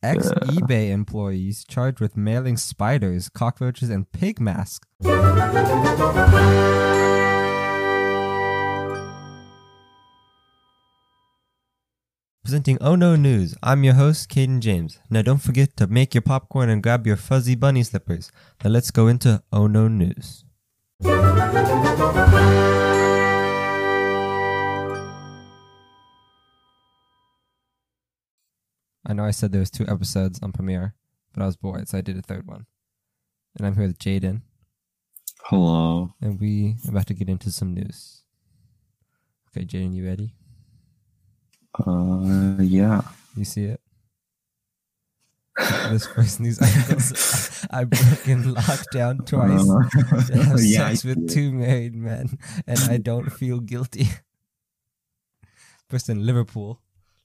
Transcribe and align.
Ex 0.00 0.28
eBay 0.28 0.90
employees 0.90 1.64
charged 1.64 1.98
with 1.98 2.16
mailing 2.16 2.56
spiders, 2.56 3.28
cockroaches, 3.28 3.90
and 3.90 4.10
pig 4.12 4.38
masks. 4.40 4.86
Presenting 12.44 12.78
Oh 12.80 12.94
No 12.94 13.16
News, 13.16 13.56
I'm 13.60 13.82
your 13.82 13.94
host, 13.94 14.30
Caden 14.30 14.60
James. 14.60 15.00
Now 15.10 15.22
don't 15.22 15.42
forget 15.42 15.76
to 15.78 15.88
make 15.88 16.14
your 16.14 16.22
popcorn 16.22 16.70
and 16.70 16.80
grab 16.80 17.04
your 17.04 17.16
fuzzy 17.16 17.56
bunny 17.56 17.82
slippers. 17.82 18.30
Now 18.62 18.70
let's 18.70 18.92
go 18.92 19.08
into 19.08 19.42
Oh 19.52 19.66
No 19.66 19.88
News. 19.88 20.44
I 29.08 29.14
know 29.14 29.24
I 29.24 29.30
said 29.30 29.52
there 29.52 29.60
was 29.60 29.70
two 29.70 29.86
episodes 29.88 30.38
on 30.42 30.52
Premiere, 30.52 30.94
but 31.32 31.42
I 31.42 31.46
was 31.46 31.56
bored, 31.56 31.88
so 31.88 31.96
I 31.98 32.02
did 32.02 32.18
a 32.18 32.22
third 32.22 32.46
one. 32.46 32.66
And 33.56 33.66
I'm 33.66 33.74
here 33.74 33.86
with 33.86 33.98
Jadon, 33.98 34.42
Hello. 35.44 36.12
and 36.20 36.38
we 36.38 36.76
are 36.86 36.90
about 36.90 37.06
to 37.06 37.14
get 37.14 37.28
into 37.28 37.50
some 37.50 37.72
news. 37.74 38.22
Okay, 39.50 39.64
Jadon, 39.64 39.94
you 39.94 40.06
ready? 40.06 40.34
Uh, 41.86 42.56
yeah. 42.62 43.00
You 43.36 43.44
see 43.44 43.64
it? 43.64 43.80
this 45.90 46.06
first 46.06 46.38
news 46.38 46.58
article 46.62 47.66
I 47.72 47.82
broke 47.84 48.28
in 48.28 48.44
lockdown 48.54 49.26
twice. 49.26 49.64
to 49.64 50.04
have 50.04 50.52
Uh, 50.52 50.56
yeah, 50.60 50.86
I 50.86 50.94
sex 50.94 51.04
with 51.04 51.18
it. 51.24 51.30
two 51.30 51.50
married 51.52 51.96
men, 51.96 52.38
and 52.66 52.78
I 52.90 52.98
don't 52.98 53.30
feel 53.32 53.58
guilty. 53.60 54.06
Person 55.88 56.18
in 56.18 56.26
Liverpool 56.26 56.80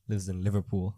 lives 0.08 0.30
in 0.30 0.42
Liverpool. 0.44 0.96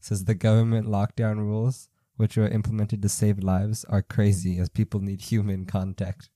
Says 0.00 0.24
the 0.24 0.34
government 0.34 0.86
lockdown 0.86 1.38
rules, 1.38 1.88
which 2.16 2.36
were 2.36 2.48
implemented 2.48 3.02
to 3.02 3.08
save 3.08 3.42
lives, 3.42 3.84
are 3.84 4.02
crazy 4.02 4.58
as 4.58 4.68
people 4.68 5.00
need 5.00 5.20
human 5.20 5.66
contact. 5.66 6.30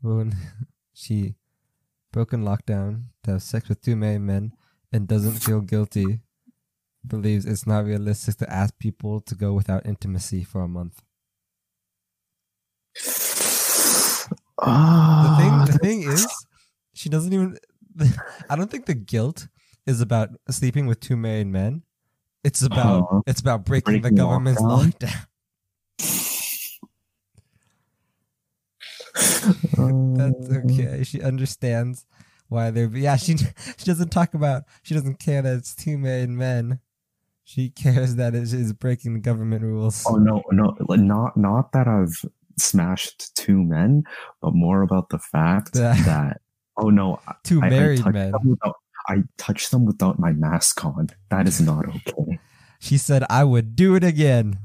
When 0.00 0.34
she 0.94 1.34
broke 2.12 2.32
in 2.32 2.44
lockdown 2.44 3.04
to 3.24 3.32
have 3.32 3.42
sex 3.42 3.68
with 3.68 3.82
two 3.82 3.96
married 3.96 4.20
men 4.20 4.52
and 4.92 5.08
doesn't 5.08 5.42
feel 5.42 5.60
guilty, 5.60 6.20
believes 7.06 7.46
it's 7.46 7.66
not 7.66 7.84
realistic 7.84 8.36
to 8.36 8.52
ask 8.52 8.78
people 8.78 9.20
to 9.20 9.34
go 9.34 9.52
without 9.52 9.86
intimacy 9.86 10.44
for 10.44 10.62
a 10.62 10.68
month. 10.68 11.02
The 14.64 15.36
thing, 15.38 15.58
the 15.66 15.78
thing 15.80 16.02
is, 16.02 16.46
she 16.94 17.08
doesn't 17.08 17.32
even. 17.32 17.58
I 18.48 18.56
don't 18.56 18.70
think 18.70 18.86
the 18.86 18.94
guilt 18.94 19.48
is 19.86 20.00
about 20.00 20.30
sleeping 20.50 20.86
with 20.86 21.00
two 21.00 21.16
married 21.16 21.46
men. 21.48 21.82
It's 22.44 22.62
about 22.62 23.02
Uh-huh. 23.04 23.20
it's 23.26 23.40
about 23.40 23.64
breaking, 23.64 23.94
the 23.94 24.00
Breaking 24.00 24.16
government's 24.16 24.60
lockdown? 24.60 25.26
lockdown. 29.14 30.16
That's 30.16 30.50
okay. 30.50 31.04
She 31.04 31.20
understands 31.22 32.06
why 32.48 32.70
they're. 32.70 32.86
Yeah, 32.88 33.16
she 33.16 33.36
she 33.76 33.84
doesn't 33.84 34.10
talk 34.10 34.34
about. 34.34 34.64
She 34.82 34.94
doesn't 34.94 35.18
care 35.18 35.42
that 35.42 35.56
it's 35.56 35.74
two 35.74 35.98
married 35.98 36.30
men. 36.30 36.80
She 37.44 37.70
cares 37.82 38.16
that 38.16 38.34
it 38.34 38.42
is 38.52 38.72
breaking 38.72 39.14
the 39.14 39.20
government 39.20 39.62
rules. 39.62 40.04
Oh 40.08 40.16
no, 40.16 40.42
no, 40.52 40.74
not 40.96 41.36
not 41.36 41.72
that 41.72 41.88
I've 41.88 42.24
smashed 42.58 43.34
two 43.34 43.62
men, 43.62 44.04
but 44.40 44.54
more 44.54 44.82
about 44.82 45.08
the 45.10 45.18
fact 45.18 45.74
that 45.74 46.40
oh 46.76 46.90
no, 46.90 47.20
two 47.44 47.60
I, 47.62 47.66
I 47.66 47.70
married 47.70 48.00
touched 48.00 48.14
men. 48.14 48.32
without 48.44 48.76
I 49.08 49.24
touched 49.36 49.70
them 49.70 49.84
without 49.84 50.18
my 50.18 50.32
mask 50.32 50.84
on. 50.84 51.08
That 51.30 51.48
is 51.48 51.60
not 51.60 51.86
okay. 51.88 52.38
She 52.80 52.98
said, 52.98 53.24
"I 53.30 53.44
would 53.44 53.76
do 53.76 53.94
it 53.94 54.04
again." 54.04 54.58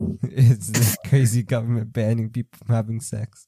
It's 0.22 0.68
this 0.68 0.96
crazy 1.06 1.42
government 1.42 1.92
banning 1.92 2.30
people 2.30 2.56
from 2.56 2.74
having 2.74 3.00
sex. 3.00 3.46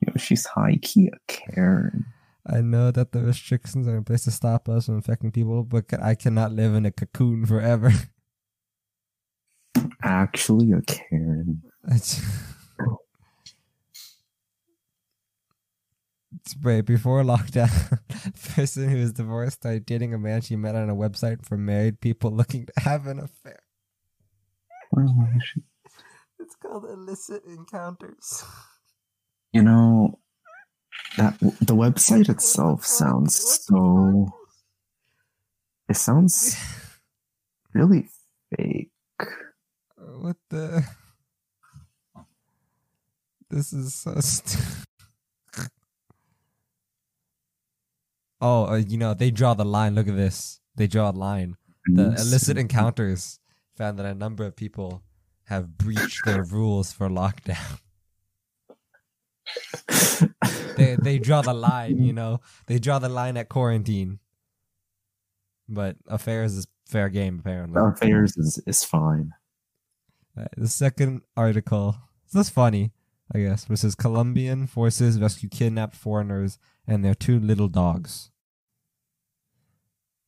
You 0.00 0.08
know, 0.08 0.14
she's 0.18 0.46
high 0.46 0.78
key 0.82 1.10
a 1.12 1.18
Karen. 1.26 2.04
I 2.46 2.60
know 2.60 2.92
that 2.92 3.10
the 3.10 3.22
restrictions 3.22 3.88
are 3.88 3.96
in 3.96 4.04
place 4.04 4.24
to 4.24 4.30
stop 4.30 4.68
us 4.68 4.86
from 4.86 4.96
infecting 4.96 5.32
people, 5.32 5.64
but 5.64 5.86
I 6.00 6.14
cannot 6.14 6.52
live 6.52 6.74
in 6.74 6.86
a 6.86 6.92
cocoon 6.92 7.44
forever. 7.44 7.90
Actually, 10.02 10.72
a 10.72 10.80
Karen. 10.82 11.62
It's, 11.88 12.20
it's 12.20 12.26
wait 16.32 16.35
before 16.54 17.22
lockdown. 17.22 17.70
the 18.08 18.50
person 18.54 18.88
who 18.88 18.96
is 18.96 19.12
divorced 19.12 19.56
started 19.56 19.86
dating 19.86 20.14
a 20.14 20.18
man 20.18 20.40
she 20.40 20.56
met 20.56 20.74
on 20.74 20.90
a 20.90 20.94
website 20.94 21.44
for 21.44 21.56
married 21.56 22.00
people 22.00 22.30
looking 22.30 22.66
to 22.66 22.72
have 22.78 23.06
an 23.06 23.20
affair. 23.20 23.60
Oh, 24.96 25.02
Where 25.02 25.40
she? 25.42 25.62
It's 26.38 26.54
called 26.54 26.84
illicit 26.84 27.44
encounters. 27.46 28.44
You 29.52 29.62
know, 29.62 30.18
that 31.16 31.38
the 31.40 31.74
website 31.74 32.28
itself 32.28 32.84
sounds 32.84 33.64
so. 33.64 34.28
It 35.88 35.96
sounds 35.96 36.56
really 37.72 38.08
fake. 38.54 38.90
What 39.96 40.36
the? 40.50 40.84
This 43.48 43.72
is 43.72 43.94
so 43.94 44.14
st- 44.20 44.85
Oh, 48.40 48.66
uh, 48.66 48.76
you 48.76 48.98
know, 48.98 49.14
they 49.14 49.30
draw 49.30 49.54
the 49.54 49.64
line. 49.64 49.94
Look 49.94 50.08
at 50.08 50.16
this. 50.16 50.60
They 50.76 50.86
draw 50.86 51.10
a 51.10 51.12
line. 51.12 51.56
The 51.86 52.16
illicit 52.18 52.58
encounters 52.58 53.38
found 53.76 53.98
that 53.98 54.06
a 54.06 54.14
number 54.14 54.44
of 54.44 54.56
people 54.56 55.02
have 55.44 55.78
breached 55.78 56.24
their 56.24 56.42
rules 56.42 56.92
for 56.92 57.08
lockdown. 57.08 57.80
They 60.76 60.96
they 60.96 61.18
draw 61.18 61.42
the 61.42 61.54
line, 61.54 62.02
you 62.02 62.12
know. 62.12 62.40
They 62.66 62.78
draw 62.78 62.98
the 62.98 63.08
line 63.08 63.36
at 63.36 63.48
quarantine. 63.48 64.18
But 65.68 65.96
affairs 66.06 66.54
is 66.54 66.66
fair 66.86 67.08
game 67.08 67.38
apparently. 67.40 67.80
Affairs 67.80 68.36
is, 68.36 68.62
is 68.66 68.84
fine. 68.84 69.32
Alright, 70.36 70.50
the 70.56 70.68
second 70.68 71.22
article. 71.36 71.96
This 72.32 72.48
is 72.48 72.50
funny, 72.50 72.92
I 73.34 73.40
guess. 73.40 73.68
Which 73.68 73.80
says 73.80 73.94
Colombian 73.94 74.66
forces 74.66 75.20
rescue 75.20 75.48
kidnapped 75.48 75.96
foreigners 75.96 76.58
and 76.86 77.04
their 77.04 77.14
two 77.14 77.38
little 77.38 77.68
dogs. 77.68 78.30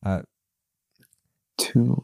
Uh, 0.05 0.21
Two 1.57 2.03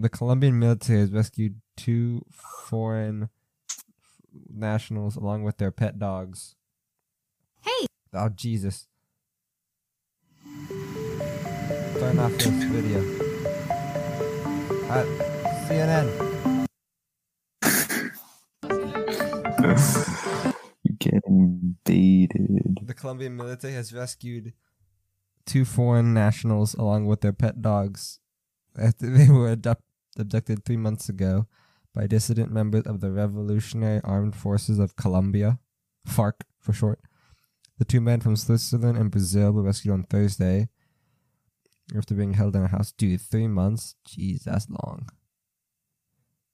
the 0.00 0.08
Colombian 0.08 0.58
military 0.58 1.00
has 1.00 1.12
rescued 1.12 1.60
two 1.76 2.24
foreign 2.30 3.28
nationals 4.48 5.16
along 5.16 5.42
with 5.42 5.58
their 5.58 5.70
pet 5.70 5.98
dogs. 5.98 6.56
Hey. 7.60 7.86
Oh 8.14 8.28
Jesus! 8.30 8.88
Turn 11.98 12.18
off 12.18 12.32
this 12.32 12.64
video. 12.64 13.00
Uh, 14.88 15.04
CNN. 15.68 16.29
Colombian 23.00 23.36
military 23.36 23.72
has 23.74 23.92
rescued 23.92 24.52
two 25.46 25.64
foreign 25.64 26.12
nationals 26.14 26.74
along 26.74 27.06
with 27.06 27.22
their 27.22 27.32
pet 27.32 27.60
dogs 27.62 28.20
after 28.78 29.08
they 29.10 29.28
were 29.28 29.50
abduct- 29.50 29.82
abducted 30.18 30.64
three 30.64 30.76
months 30.76 31.08
ago 31.08 31.46
by 31.94 32.06
dissident 32.06 32.52
members 32.52 32.84
of 32.84 33.00
the 33.00 33.10
Revolutionary 33.10 34.00
Armed 34.04 34.36
Forces 34.36 34.78
of 34.78 34.94
Colombia, 34.96 35.58
FARC 36.06 36.42
for 36.60 36.72
short. 36.72 37.00
The 37.78 37.84
two 37.84 38.00
men 38.00 38.20
from 38.20 38.36
Switzerland 38.36 38.96
and 38.96 39.10
Brazil 39.10 39.52
were 39.52 39.62
rescued 39.62 39.94
on 39.94 40.04
Thursday 40.04 40.68
after 41.96 42.14
being 42.14 42.34
held 42.34 42.54
in 42.54 42.62
a 42.62 42.68
house. 42.68 42.92
Dude, 42.92 43.20
three 43.20 43.48
months? 43.48 43.96
Jeez, 44.06 44.44
that's 44.44 44.68
long. 44.68 45.08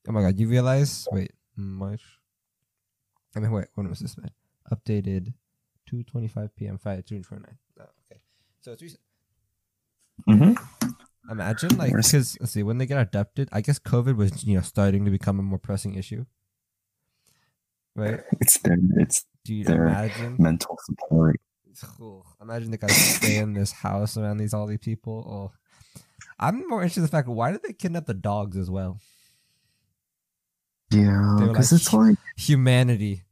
Oh 0.08 0.12
my 0.12 0.22
god, 0.22 0.38
you 0.38 0.48
realize? 0.48 1.06
Wait, 1.10 1.32
March. 1.56 2.02
I 3.34 3.40
mean, 3.40 3.50
wait, 3.50 3.66
when 3.74 3.90
was 3.90 3.98
this, 3.98 4.16
man? 4.16 4.30
Updated 4.72 5.34
2:25 5.90 6.50
p.m. 6.56 6.78
Friday, 6.78 7.02
June 7.02 7.22
29th. 7.22 7.56
Oh, 7.80 7.84
okay. 8.10 8.20
So 8.60 8.72
it's 8.72 8.82
recent. 8.82 9.00
Mm-hmm. 10.28 10.90
Imagine 11.30 11.76
like 11.76 11.92
because 11.94 12.36
let's 12.40 12.52
see 12.52 12.62
when 12.62 12.78
they 12.78 12.86
get 12.86 12.98
abducted. 12.98 13.48
I 13.52 13.60
guess 13.60 13.78
COVID 13.78 14.16
was 14.16 14.44
you 14.44 14.54
know 14.56 14.62
starting 14.62 15.04
to 15.04 15.10
become 15.10 15.38
a 15.38 15.42
more 15.42 15.58
pressing 15.58 15.94
issue, 15.94 16.24
right? 17.94 18.20
It's 18.40 18.58
their 18.58 18.76
it's 18.96 19.24
Do 19.44 19.54
you 19.54 19.64
Their 19.64 19.86
imagine? 19.86 20.36
mental 20.38 20.78
support. 20.84 21.40
Imagine 22.40 22.70
they 22.70 22.78
gotta 22.78 22.94
stay 22.94 23.36
in 23.36 23.52
this 23.52 23.70
house 23.70 24.16
around 24.16 24.38
these 24.38 24.54
all 24.54 24.66
these 24.66 24.78
people. 24.78 25.52
Oh, 25.54 26.00
I'm 26.38 26.66
more 26.68 26.80
interested 26.80 27.00
in 27.00 27.04
the 27.06 27.10
fact 27.10 27.28
why 27.28 27.52
did 27.52 27.62
they 27.62 27.72
kidnap 27.74 28.06
the 28.06 28.14
dogs 28.14 28.56
as 28.56 28.70
well? 28.70 28.98
Yeah, 30.90 31.36
because 31.40 31.72
like- 31.72 31.80
it's 31.80 31.92
like 31.92 32.18
Humanity, 32.36 33.22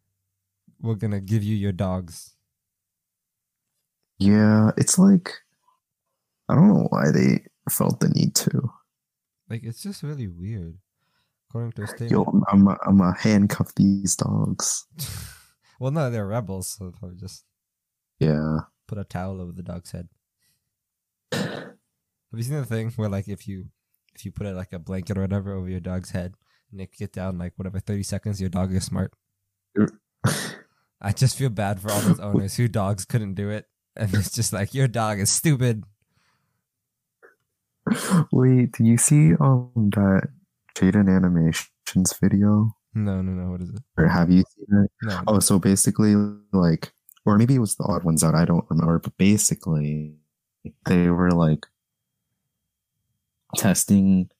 we're 0.80 0.96
gonna 0.96 1.20
give 1.20 1.42
you 1.42 1.54
your 1.56 1.72
dogs. 1.72 2.33
Yeah, 4.18 4.70
it's 4.76 4.98
like 4.98 5.32
I 6.48 6.54
don't 6.54 6.68
know 6.68 6.86
why 6.90 7.10
they 7.10 7.44
felt 7.70 8.00
the 8.00 8.08
need 8.08 8.34
to. 8.36 8.70
Like 9.48 9.62
it's 9.64 9.82
just 9.82 10.02
really 10.02 10.28
weird. 10.28 10.78
According 11.48 11.72
to 11.72 11.82
a 11.82 11.86
statement. 11.86 12.10
Yo, 12.10 12.22
I'm 12.24 12.42
I'm 12.48 12.68
a, 12.68 12.78
I'm 12.86 13.00
a 13.00 13.14
handcuff 13.18 13.74
these 13.74 14.16
dogs. 14.16 14.86
well, 15.80 15.90
no, 15.92 16.10
they're 16.10 16.26
rebels, 16.26 16.68
so 16.68 16.90
probably 16.90 17.16
just 17.16 17.44
Yeah. 18.18 18.58
put 18.88 18.98
a 18.98 19.04
towel 19.04 19.40
over 19.40 19.52
the 19.52 19.62
dog's 19.62 19.92
head. 19.92 20.08
Have 21.32 22.38
you 22.38 22.42
seen 22.42 22.54
the 22.56 22.64
thing 22.64 22.90
where 22.96 23.08
like 23.08 23.28
if 23.28 23.46
you 23.46 23.66
if 24.14 24.24
you 24.24 24.32
put 24.32 24.46
it 24.46 24.54
like 24.54 24.72
a 24.72 24.78
blanket 24.78 25.16
or 25.18 25.22
whatever 25.22 25.52
over 25.52 25.68
your 25.68 25.80
dog's 25.80 26.10
head 26.10 26.34
and 26.70 26.80
it 26.80 26.92
get 26.92 27.12
down 27.12 27.38
like 27.38 27.52
whatever 27.56 27.78
thirty 27.80 28.02
seconds, 28.02 28.40
your 28.40 28.50
dog 28.50 28.72
is 28.74 28.84
smart. 28.84 29.12
I 31.00 31.12
just 31.12 31.36
feel 31.36 31.50
bad 31.50 31.80
for 31.80 31.90
all 31.90 32.00
those 32.00 32.20
owners 32.20 32.56
who 32.56 32.66
dogs 32.66 33.04
couldn't 33.04 33.34
do 33.34 33.50
it, 33.50 33.66
and 33.96 34.12
it's 34.14 34.32
just 34.32 34.52
like 34.52 34.74
your 34.74 34.88
dog 34.88 35.20
is 35.20 35.30
stupid. 35.30 35.84
Wait, 38.32 38.72
do 38.72 38.84
you 38.84 38.96
see 38.96 39.34
um 39.40 39.70
that 39.94 40.28
Jaiden 40.74 41.14
Animations 41.14 42.18
video? 42.20 42.74
No, 42.94 43.20
no, 43.22 43.32
no. 43.32 43.50
What 43.50 43.62
is 43.62 43.70
it? 43.70 43.82
Or 43.96 44.06
have 44.08 44.30
you 44.30 44.44
seen 44.56 44.84
it? 44.84 44.90
No. 45.02 45.20
Oh, 45.26 45.38
so 45.40 45.58
basically, 45.58 46.14
like, 46.52 46.92
or 47.26 47.36
maybe 47.36 47.56
it 47.56 47.58
was 47.58 47.74
the 47.76 47.84
odd 47.84 48.04
ones 48.04 48.22
out. 48.22 48.34
I 48.34 48.44
don't 48.44 48.64
remember, 48.70 48.98
but 49.00 49.16
basically, 49.16 50.14
they 50.86 51.08
were 51.10 51.32
like 51.32 51.66
testing 53.56 54.30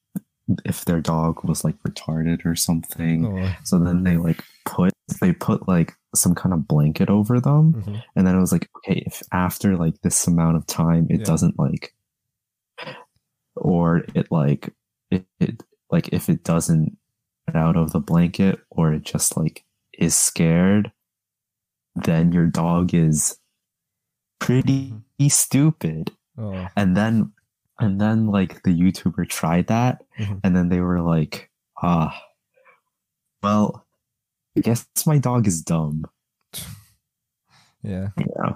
if 0.63 0.85
their 0.85 1.01
dog 1.01 1.43
was 1.43 1.63
like 1.63 1.75
retarded 1.87 2.45
or 2.45 2.55
something. 2.55 3.25
Oh, 3.25 3.55
So 3.63 3.79
then 3.79 4.03
they 4.03 4.17
like 4.17 4.43
put 4.65 4.93
they 5.21 5.33
put 5.33 5.67
like 5.67 5.93
some 6.15 6.33
kind 6.35 6.53
of 6.53 6.67
blanket 6.67 7.09
over 7.09 7.39
them, 7.39 7.73
mhm. 7.73 8.03
and 8.15 8.25
then 8.27 8.35
it 8.35 8.39
was 8.39 8.51
like, 8.51 8.69
okay, 8.77 9.03
if 9.05 9.21
after 9.31 9.75
like 9.77 10.01
this 10.01 10.27
amount 10.27 10.57
of 10.57 10.65
time 10.67 11.07
it 11.09 11.19
Yeah. 11.19 11.25
doesn't 11.25 11.57
like, 11.59 11.93
or 13.55 14.03
it 14.13 14.27
like 14.31 14.73
it, 15.11 15.25
it 15.39 15.63
like 15.91 16.09
if 16.13 16.29
it 16.29 16.43
doesn't 16.43 16.97
get 17.47 17.55
out 17.55 17.77
of 17.77 17.91
the 17.91 17.99
blanket 17.99 18.59
or 18.69 18.93
it 18.93 19.03
just 19.03 19.37
like 19.37 19.63
is 19.97 20.15
scared, 20.15 20.91
then 21.95 22.31
your 22.31 22.47
dog 22.47 22.93
is 22.93 23.37
pretty 24.39 24.93
stupid. 25.29 26.11
oh, 26.37 26.67
And 26.75 26.97
then 26.97 27.31
and 27.79 27.99
then 27.99 28.27
like 28.27 28.63
the 28.63 28.71
YouTuber 28.71 29.27
tried 29.29 29.67
that, 29.67 30.03
Mhm. 30.19 30.39
and 30.43 30.55
then 30.55 30.69
they 30.69 30.79
were 30.81 31.01
like, 31.01 31.49
ah, 31.81 32.19
well. 33.43 33.83
I 34.57 34.61
guess 34.61 34.87
my 35.05 35.17
dog 35.17 35.47
is 35.47 35.61
dumb. 35.61 36.05
yeah. 37.83 38.09
Yeah. 38.17 38.53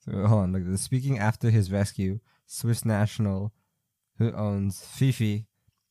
So 0.00 0.26
hold 0.26 0.42
on, 0.42 0.52
look. 0.52 0.78
Speaking 0.78 1.18
after 1.18 1.48
his 1.50 1.72
rescue, 1.72 2.20
Swiss 2.46 2.84
national 2.84 3.54
who 4.18 4.30
owns 4.32 4.84
Fifi, 4.84 5.46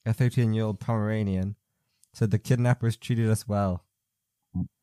a 0.06 0.14
13-year-old 0.14 0.80
Pomeranian, 0.80 1.56
said 2.14 2.30
the 2.30 2.38
kidnappers 2.38 2.98
treated 2.98 3.28
us 3.32 3.48
well. 3.48 3.84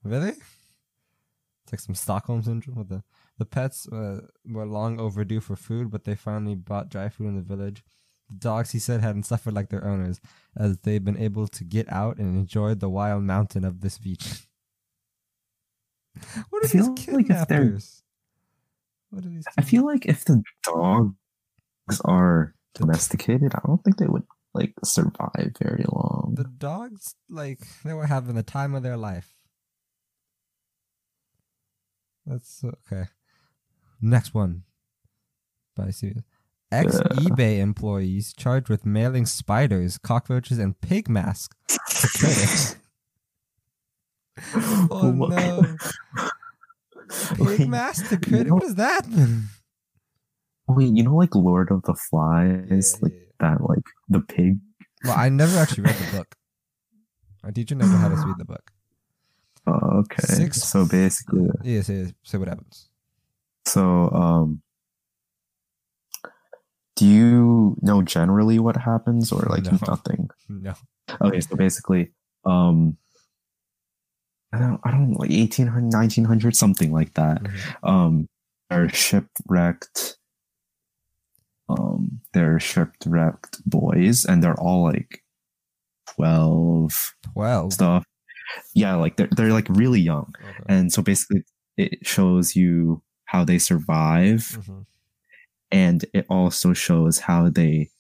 Really? 0.03 0.31
It's 0.31 1.73
like 1.73 1.79
some 1.81 1.95
Stockholm 1.95 2.43
syndrome 2.43 2.77
with 2.79 2.89
the 2.89 3.05
the 3.39 3.45
pets 3.45 3.87
uh, 3.89 4.21
were 4.47 4.67
long 4.67 4.99
overdue 4.99 5.41
for 5.41 5.57
food, 5.57 5.91
but 5.91 6.05
they 6.05 6.15
finally 6.15 6.55
bought 6.55 6.89
dry 6.89 7.09
food 7.09 7.29
in 7.29 7.37
the 7.37 7.43
village. 7.43 7.85
The 8.31 8.37
dogs, 8.37 8.73
he 8.73 8.79
said, 8.79 9.03
hadn't 9.03 9.25
suffered 9.25 9.55
like 9.55 9.69
their 9.69 9.85
owners, 9.85 10.21
as 10.57 10.79
they've 10.79 11.05
been 11.05 11.19
able 11.19 11.47
to 11.49 11.65
get 11.65 11.91
out 11.93 12.17
and 12.19 12.37
enjoy 12.37 12.75
the 12.75 12.89
wild 12.89 13.23
mountain 13.23 13.65
of 13.65 13.81
this 13.81 13.99
beach. 13.99 14.47
what 16.51 16.65
I 16.65 16.67
are 16.67 16.69
these 16.69 16.71
feel 16.71 16.95
like 17.15 17.27
kidnappers? 17.27 18.03
What 19.11 19.25
are 19.25 19.29
these? 19.29 19.45
I 19.57 19.63
feel 19.63 19.85
like 19.85 20.07
if 20.07 20.25
the 20.25 20.43
dogs 20.65 21.15
are 22.05 22.55
domesticated, 22.75 23.55
I 23.55 23.61
don't 23.67 23.85
think 23.85 23.99
they 23.99 24.07
would 24.07 24.25
like 24.55 24.73
survive 24.83 25.53
very 25.61 25.85
long. 25.93 26.33
the 26.37 26.45
dogs 26.45 27.15
like 27.29 27.61
they 27.85 27.93
were 27.93 28.07
having 28.07 28.35
the 28.35 28.43
time 28.43 28.75
of 28.75 28.83
their 28.83 28.97
life. 28.97 29.35
That's 32.25 32.65
okay. 32.65 33.09
Next 34.01 34.35
one. 34.35 34.63
By 35.75 35.91
serious. 35.91 36.23
Ex 36.73 36.97
eBay 36.97 37.59
employees 37.59 38.33
charged 38.33 38.69
with 38.69 38.85
mailing 38.85 39.25
spiders, 39.27 39.99
cockroaches, 39.99 40.59
and 40.59 40.81
pig 40.81 41.09
masks 41.09 41.57
to 41.69 42.09
critics. 42.19 42.77
oh 44.91 45.13
my- 45.13 45.29
no! 45.29 45.77
Pig 47.37 47.39
Wait, 47.39 47.69
mask 47.69 48.09
to 48.09 48.15
you 48.17 48.21
critics. 48.21 48.49
know- 48.49 48.55
What 48.55 48.65
is 48.65 48.75
that? 48.77 49.07
Wait, 50.69 50.93
you 50.93 51.05
know, 51.05 51.15
like 51.15 51.35
Lord 51.37 51.71
of 51.71 51.83
the 51.83 51.95
Flies, 51.95 52.99
like 53.01 53.13
that, 53.39 53.61
like 53.61 53.85
the 54.09 54.21
pig. 54.21 54.59
Well, 55.05 55.15
I 55.17 55.29
never 55.29 55.57
actually 55.59 55.85
read 55.85 55.95
the 55.95 56.17
book. 56.19 56.35
Our 57.45 57.53
teacher 57.53 57.77
never 57.77 57.97
had 57.97 58.11
us 58.11 58.25
read 58.27 58.39
the 58.39 58.45
book. 58.45 58.73
Oh, 59.69 59.73
okay. 60.01 60.23
Six- 60.27 60.63
So 60.65 60.85
basically, 60.85 61.47
Yes, 61.63 61.89
yes. 61.89 62.13
So 62.25 62.41
what 62.41 62.49
happens? 62.49 62.89
So 63.77 64.11
um, 64.13 64.63
do 66.97 67.05
you 67.07 67.77
know 67.83 68.01
generally 68.03 68.59
what 68.59 68.77
happens, 68.77 69.31
or 69.33 69.43
like 69.51 69.65
No. 69.65 69.79
nothing? 69.87 70.31
No. 70.49 70.75
Okay, 71.21 71.41
so 71.41 71.55
basically, 71.57 72.13
um, 72.45 72.97
I 74.53 74.59
don't, 74.59 74.81
I 74.85 74.91
don't 74.91 75.13
like 75.13 75.31
1800, 75.31 75.93
1900, 75.93 76.57
something 76.57 76.93
like 76.93 77.13
that. 77.15 77.43
Mhm. 77.43 77.89
um 77.89 78.29
are 78.71 78.89
shipwrecked 78.89 80.17
um 81.69 82.21
they're 82.33 82.59
shipwrecked 82.59 83.63
boys 83.65 84.25
and 84.25 84.43
they're 84.43 84.59
all 84.59 84.83
like 84.83 85.23
12 86.17 87.15
Twelve. 87.33 87.73
stuff 87.73 88.05
yeah 88.75 88.95
like 88.97 89.17
they're, 89.17 89.29
they're 89.37 89.53
like 89.53 89.69
really 89.69 90.01
young 90.01 90.33
Okay. 90.43 90.65
and 90.69 90.93
so 90.93 91.01
basically 91.03 91.45
it 91.77 92.05
shows 92.07 92.57
you 92.57 93.03
how 93.27 93.45
they 93.45 93.59
survive 93.59 94.41
Mhm. 94.41 94.87
and 95.71 96.05
it 96.15 96.27
also 96.31 96.73
shows 96.73 97.19
how 97.19 97.49
they 97.51 97.91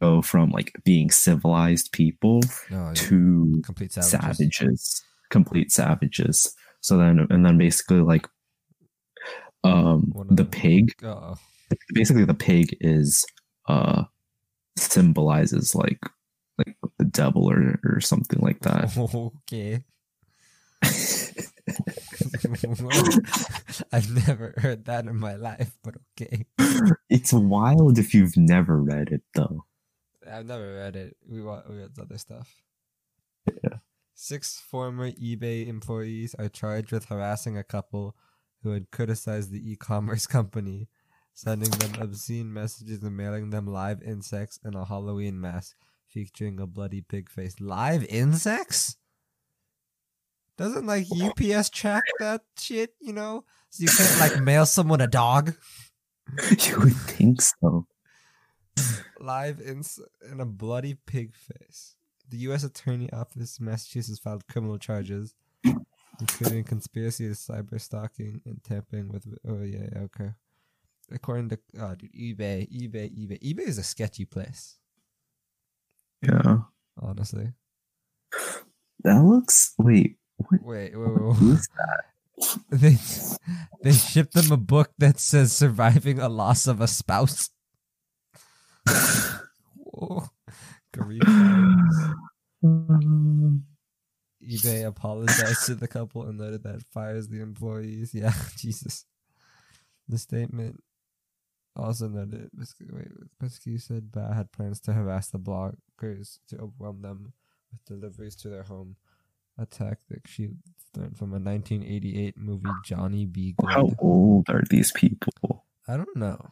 go 0.00 0.22
from 0.22 0.50
like 0.50 0.72
being 0.84 1.10
civilized 1.10 1.92
people 1.92 2.40
yeah. 2.70 2.92
to 2.94 3.60
complete 3.64 3.92
savages. 3.92 4.10
savages 4.10 5.02
complete 5.30 5.70
savages 5.72 6.54
so 6.80 6.96
then 6.96 7.26
and 7.30 7.44
then 7.44 7.58
basically 7.58 8.00
like 8.00 8.26
um 9.64 10.12
the 10.30 10.44
pig 10.44 10.94
Oh, 11.02 11.36
basically 11.92 12.24
the 12.24 12.34
pig 12.34 12.76
is 12.80 13.24
uh 13.68 14.04
symbolizes 14.78 15.74
like 15.74 16.00
like 16.56 16.76
the 16.98 17.04
devil 17.04 17.50
or 17.50 17.78
or 17.84 18.00
something 18.00 18.38
like 18.40 18.60
that 18.60 18.96
okay. 19.52 19.82
I've 23.92 24.26
never 24.26 24.54
heard 24.58 24.84
that 24.86 25.06
in 25.06 25.16
my 25.16 25.34
life, 25.34 25.76
but 25.82 25.96
okay. 26.20 26.46
it's 27.10 27.32
wild 27.32 27.98
if 27.98 28.14
you've 28.14 28.36
never 28.36 28.82
read 28.82 29.08
it 29.08 29.22
though 29.34 29.64
I've 30.30 30.46
never 30.46 30.74
read 30.74 30.96
it. 30.96 31.16
We 31.26 31.42
want 31.42 31.68
we 31.68 31.76
read 31.76 31.98
other 32.00 32.18
stuff. 32.18 32.62
Yeah. 33.64 33.78
Six 34.14 34.60
former 34.60 35.10
eBay 35.12 35.66
employees 35.66 36.34
are 36.38 36.48
charged 36.48 36.92
with 36.92 37.06
harassing 37.06 37.56
a 37.56 37.64
couple 37.64 38.16
who 38.62 38.72
had 38.72 38.90
criticized 38.90 39.52
the 39.52 39.70
e-commerce 39.70 40.26
company, 40.36 40.88
sending 41.32 41.70
them 41.70 42.02
obscene 42.02 42.52
messages 42.52 43.02
and 43.02 43.16
mailing 43.16 43.50
them 43.50 43.66
live 43.66 44.02
insects 44.02 44.58
and 44.62 44.74
a 44.74 44.84
Halloween 44.84 45.40
mask 45.40 45.76
featuring 46.08 46.60
a 46.60 46.66
bloody 46.66 47.00
pig 47.00 47.30
face. 47.30 47.60
Live 47.60 48.04
insects? 48.06 48.96
Doesn't 50.58 50.86
like 50.86 51.06
UPS 51.10 51.70
track 51.70 52.02
that 52.18 52.42
shit, 52.58 52.92
you 53.00 53.12
know? 53.12 53.44
So 53.70 53.84
you 53.84 53.88
can't 53.88 54.18
like 54.18 54.42
mail 54.42 54.66
someone 54.66 55.00
a 55.00 55.06
dog? 55.06 55.54
you 56.50 56.78
would 56.80 56.96
think 56.96 57.40
so 57.40 57.86
live 59.20 59.60
in 59.60 59.82
in 60.30 60.40
a 60.40 60.46
bloody 60.46 60.96
pig 61.06 61.34
face. 61.34 61.94
The 62.28 62.38
U.S. 62.38 62.64
Attorney 62.64 63.10
Office, 63.12 63.58
in 63.58 63.66
Massachusetts, 63.66 64.18
filed 64.18 64.46
criminal 64.48 64.78
charges, 64.78 65.34
including 66.20 66.64
conspiracy 66.64 67.26
to 67.26 67.34
cyber 67.34 67.80
stalking 67.80 68.42
and 68.44 68.62
tampering 68.62 69.08
with. 69.08 69.26
Oh 69.48 69.62
yeah, 69.62 69.86
yeah, 69.92 70.00
okay. 70.00 70.30
According 71.10 71.50
to 71.50 71.58
oh, 71.80 71.94
dude, 71.94 72.12
eBay, 72.12 72.68
eBay, 72.70 73.10
eBay, 73.16 73.40
eBay 73.42 73.66
is 73.66 73.78
a 73.78 73.82
sketchy 73.82 74.24
place. 74.24 74.76
yeah 76.22 76.58
Honestly, 77.00 77.52
that 79.04 79.22
looks 79.22 79.74
wait 79.78 80.16
what 80.38 80.62
wait, 80.62 80.96
wait, 80.96 81.08
wait, 81.08 81.22
wait. 81.22 81.52
is 81.52 81.68
they 82.70 82.96
they 83.82 83.92
shipped 83.92 84.34
them 84.34 84.52
a 84.52 84.56
book 84.56 84.92
that 84.98 85.18
says 85.18 85.52
"Surviving 85.52 86.18
a 86.18 86.28
Loss 86.28 86.66
of 86.66 86.80
a 86.80 86.86
Spouse." 86.86 87.50
Um, 92.64 93.64
eBay 94.42 94.86
apologized 94.86 95.66
to 95.66 95.74
the 95.74 95.88
couple 95.88 96.24
and 96.24 96.38
noted 96.38 96.62
that 96.62 96.76
it 96.76 96.84
fires 96.92 97.28
the 97.28 97.40
employees. 97.40 98.14
Yeah, 98.14 98.32
Jesus. 98.56 99.04
The 100.08 100.18
statement. 100.18 100.82
Also 101.76 102.08
noted, 102.08 102.50
Biscuit 102.58 103.80
said 103.80 104.10
Bat 104.10 104.34
had 104.34 104.52
plans 104.52 104.80
to 104.80 104.92
harass 104.92 105.28
the 105.28 105.38
bloggers 105.38 106.38
to 106.48 106.58
overwhelm 106.58 107.02
them 107.02 107.32
with 107.70 107.84
deliveries 107.84 108.34
to 108.36 108.48
their 108.48 108.64
home. 108.64 108.96
A 109.58 109.66
tactic 109.66 110.26
she 110.26 110.50
learned 110.96 111.16
from 111.18 111.30
a 111.30 111.38
1988 111.40 112.36
movie, 112.38 112.68
Johnny 112.84 113.26
B. 113.26 113.54
How 113.66 113.90
old 113.98 114.48
are 114.48 114.62
these 114.70 114.92
people? 114.92 115.64
I 115.86 115.96
don't 115.96 116.16
know. 116.16 116.50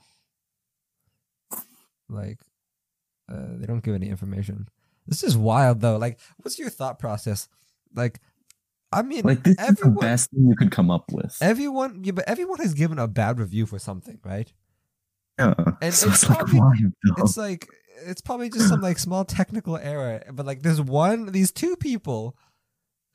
Like, 2.08 2.38
uh, 3.30 3.56
they 3.58 3.66
don't 3.66 3.82
give 3.82 3.94
any 3.94 4.08
information. 4.08 4.68
This 5.06 5.22
is 5.22 5.36
wild, 5.36 5.80
though. 5.80 5.96
Like, 5.96 6.18
what's 6.38 6.58
your 6.58 6.70
thought 6.70 6.98
process? 6.98 7.48
Like, 7.94 8.20
I 8.92 9.02
mean, 9.02 9.22
Like 9.24 9.42
this 9.42 9.56
is 9.58 9.76
the 9.76 9.90
best 9.90 10.30
thing 10.30 10.46
you 10.46 10.54
could 10.56 10.70
come 10.70 10.90
up 10.90 11.04
with. 11.12 11.36
everyone, 11.40 12.02
yeah, 12.04 12.12
but 12.12 12.28
everyone 12.28 12.58
has 12.60 12.74
given 12.74 12.98
a 12.98 13.08
bad 13.08 13.38
review 13.38 13.66
for 13.66 13.78
something, 13.78 14.18
right? 14.24 14.52
yeah. 15.38 15.52
and 15.82 15.92
so 15.92 16.08
it's 16.08 16.22
it's 16.22 16.28
like 16.30 16.38
probably- 16.38 16.58
why 16.60 16.72
it's 17.18 17.36
like 17.36 17.68
it's 18.06 18.22
probably 18.22 18.48
just 18.48 18.68
some 18.70 18.80
like 18.80 18.98
small 18.98 19.22
technical 19.24 19.76
error 19.76 20.22
but 20.32 20.46
like 20.46 20.62
there's 20.62 20.80
one 20.80 21.26
these 21.32 21.50
two 21.52 21.76
people 21.76 22.36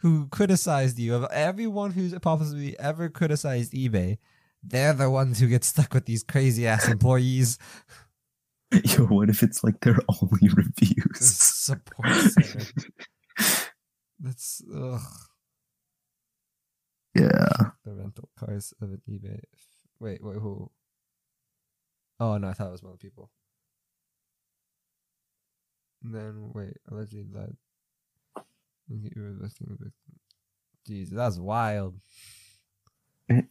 who 0.02 0.28
criticized 0.28 1.00
you 1.00 1.16
of 1.16 1.26
everyone 1.32 1.92
who's 1.92 2.18
possibly 2.20 2.78
ever 2.80 3.10
criticized 3.10 3.74
ebay 3.74 4.18
they're 4.64 4.94
the 4.94 5.10
ones 5.10 5.40
who 5.40 5.48
get 5.48 5.64
stuck 5.64 5.94
with 5.94 6.06
these 6.06 6.24
crazy 6.24 6.68
ass 6.68 6.88
employees. 6.88 7.58
Yo, 8.72 9.06
what 9.06 9.30
if 9.30 9.44
it's 9.44 9.64
like 9.64 9.82
their 9.82 9.98
only 10.22 10.50
reviews? 10.54 11.20
support 11.20 12.08
center 12.08 12.72
that's 14.20 14.62
ugh, 14.74 15.02
yeah. 17.16 17.50
the 17.84 17.94
rental 17.94 18.30
cars 18.38 18.74
of 18.82 18.92
an 18.92 19.02
ebay. 19.10 19.42
Wait 20.00 20.24
wait 20.24 20.38
who? 20.38 20.72
Oh 22.20 22.38
no 22.38 22.50
i 22.50 22.54
thought 22.54 22.68
it 22.68 22.72
was 22.72 22.84
one 22.84 22.94
of 22.94 23.00
the 23.00 23.06
people. 23.06 23.32
And 26.04 26.14
then 26.14 26.52
wait 26.54 26.78
allegedly 26.90 27.26
led 27.34 27.58
you 29.16 29.22
were 29.22 29.34
victim 29.34 29.78
jeez 30.88 31.10
that's 31.10 31.38
wild 31.38 31.96
It 33.30 33.46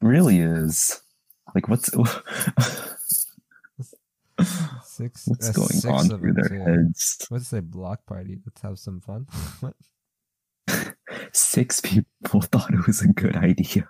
Really 0.00 0.40
is. 0.40 1.00
Like 1.54 1.68
what's 1.68 1.90
six 4.82 5.26
what's 5.26 5.48
uh, 5.48 5.52
going 5.52 5.68
six 5.68 5.84
on 5.84 6.08
through 6.08 6.34
them, 6.34 6.34
their 6.34 6.48
too. 6.48 6.64
heads? 6.64 7.26
What's 7.28 7.46
say 7.48 7.60
block 7.60 8.06
party? 8.06 8.38
Let's 8.44 8.60
have 8.62 8.78
some 8.78 9.00
fun. 9.00 9.26
what? 9.60 9.74
Six 11.32 11.80
people 11.80 12.40
thought 12.50 12.72
it 12.74 12.86
was 12.86 13.02
a 13.02 13.08
good 13.08 13.36
idea. 13.36 13.88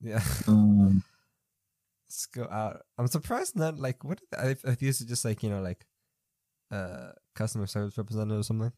Yeah, 0.00 0.22
Um, 0.46 1.02
let's 2.06 2.26
go 2.26 2.44
out. 2.50 2.82
I'm 2.98 3.06
surprised 3.06 3.56
not 3.56 3.78
like 3.78 4.04
what 4.04 4.20
I, 4.36 4.56
if 4.64 4.78
these 4.78 5.00
are 5.00 5.06
just 5.06 5.24
like 5.24 5.42
you 5.42 5.50
know 5.50 5.60
like 5.62 5.86
uh 6.70 7.12
customer 7.34 7.66
service 7.66 7.96
representative 7.96 8.40
or 8.40 8.44
something. 8.44 8.72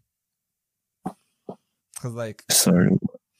Cause 2.00 2.12
like 2.12 2.44
sorry, 2.50 2.90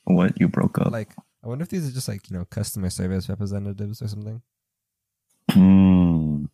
what 0.04 0.38
you 0.40 0.48
broke 0.48 0.78
up? 0.78 0.90
like 0.90 1.14
I 1.44 1.48
wonder 1.48 1.62
if 1.62 1.68
these 1.68 1.88
are 1.88 1.92
just 1.92 2.08
like 2.08 2.28
you 2.28 2.36
know 2.36 2.44
customer 2.44 2.90
service 2.90 3.28
representatives 3.28 4.02
or 4.02 4.08
something. 4.08 4.42
Hmm. 5.50 6.46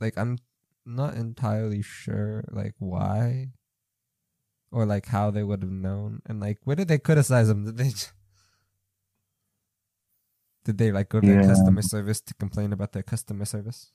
Like 0.00 0.18
I'm 0.18 0.38
not 0.84 1.14
entirely 1.14 1.82
sure 1.82 2.42
like 2.50 2.74
why 2.78 3.50
or 4.72 4.84
like 4.86 5.06
how 5.06 5.30
they 5.30 5.44
would 5.44 5.62
have 5.62 5.70
known 5.70 6.22
and 6.26 6.40
like 6.40 6.58
what 6.64 6.78
did 6.78 6.88
they 6.88 6.98
criticize 6.98 7.46
them? 7.48 7.64
Did 7.66 7.76
they 7.76 7.90
j- 7.90 8.06
did 10.64 10.78
they 10.78 10.90
like 10.92 11.08
go 11.08 11.20
to 11.20 11.26
their 11.26 11.42
customer 11.42 11.82
service 11.82 12.20
to 12.22 12.34
complain 12.34 12.72
about 12.72 12.92
their 12.92 13.02
customer 13.04 13.44
service? 13.44 13.92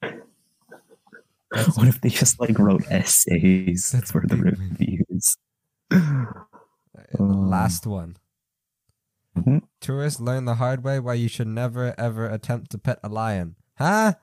That's- 0.00 1.76
what 1.76 1.88
if 1.88 2.00
they 2.00 2.08
just 2.08 2.40
like 2.40 2.58
wrote 2.58 2.84
essays 2.90 3.90
That's 3.92 4.10
for 4.12 4.24
the 4.26 4.36
reviews? 4.36 5.36
Uh, 5.90 6.24
Um, 7.18 7.48
Last 7.50 7.86
one. 7.86 8.16
Mhm. 9.36 9.62
Tourists 9.80 10.20
learn 10.20 10.44
the 10.44 10.56
hard 10.56 10.84
way 10.84 11.00
why 11.00 11.14
you 11.14 11.28
should 11.28 11.46
never 11.48 11.94
ever 11.98 12.26
attempt 12.28 12.70
to 12.72 12.78
pet 12.78 12.98
a 13.02 13.08
lion. 13.08 13.56
Huh? 13.78 14.14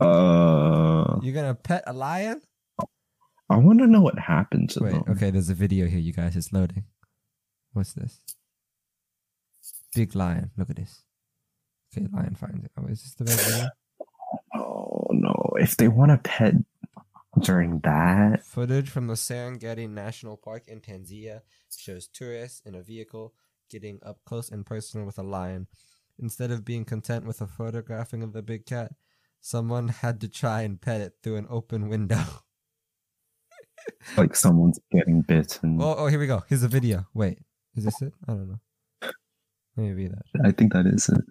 Uh, 0.00 1.18
You're 1.22 1.34
gonna 1.34 1.54
pet 1.54 1.84
a 1.86 1.92
lion? 1.92 2.42
I 3.48 3.56
want 3.56 3.78
to 3.80 3.86
know 3.86 4.00
what 4.00 4.18
happened 4.18 4.70
to 4.70 4.82
Wait, 4.82 4.92
them. 4.92 5.04
okay, 5.08 5.30
there's 5.30 5.50
a 5.50 5.54
video 5.54 5.86
here, 5.86 5.98
you 6.00 6.12
guys. 6.12 6.34
It's 6.36 6.52
loading. 6.52 6.84
What's 7.72 7.92
this? 7.92 8.20
Big 9.94 10.14
lion. 10.14 10.50
Look 10.56 10.70
at 10.70 10.76
this. 10.76 11.04
Okay, 11.96 12.06
lion 12.12 12.34
finds 12.34 12.64
it. 12.64 12.72
Oh, 12.76 12.86
is 12.86 13.02
this 13.02 13.14
the 13.14 13.24
right 13.24 13.40
video? 13.40 13.68
Oh 14.56 15.08
no! 15.12 15.34
If 15.60 15.76
they 15.76 15.88
want 15.88 16.10
to 16.10 16.18
pet 16.18 16.54
during 17.40 17.80
that, 17.80 18.44
Footage 18.44 18.90
from 18.90 19.06
the 19.06 19.14
Serengeti 19.14 19.88
National 19.88 20.36
Park 20.36 20.68
in 20.68 20.80
Tanzania 20.80 21.40
shows 21.76 22.06
tourists 22.08 22.62
in 22.64 22.74
a 22.74 22.82
vehicle 22.82 23.34
getting 23.70 23.98
up 24.04 24.18
close 24.24 24.50
and 24.50 24.64
personal 24.64 25.06
with 25.06 25.18
a 25.18 25.22
lion. 25.22 25.66
Instead 26.18 26.50
of 26.50 26.64
being 26.64 26.84
content 26.84 27.26
with 27.26 27.40
a 27.40 27.46
photographing 27.46 28.22
of 28.22 28.32
the 28.32 28.42
big 28.42 28.66
cat, 28.66 28.92
someone 29.40 29.88
had 29.88 30.20
to 30.20 30.28
try 30.28 30.62
and 30.62 30.80
pet 30.80 31.00
it 31.00 31.14
through 31.22 31.36
an 31.36 31.46
open 31.50 31.88
window. 31.88 32.22
like 34.16 34.36
someone's 34.36 34.78
getting 34.92 35.22
bitten. 35.22 35.78
oh, 35.80 35.94
oh, 35.98 36.06
here 36.06 36.20
we 36.20 36.26
go. 36.26 36.44
Here's 36.48 36.62
a 36.62 36.68
video. 36.68 37.06
Wait, 37.14 37.38
is 37.74 37.84
this 37.84 38.00
it? 38.00 38.12
I 38.28 38.32
don't 38.32 38.48
know. 38.48 38.60
Let 39.76 39.86
me 39.86 39.92
read 39.92 40.12
that. 40.12 40.46
I 40.46 40.52
think 40.52 40.72
that 40.72 40.86
is 40.86 41.08
it. 41.08 41.24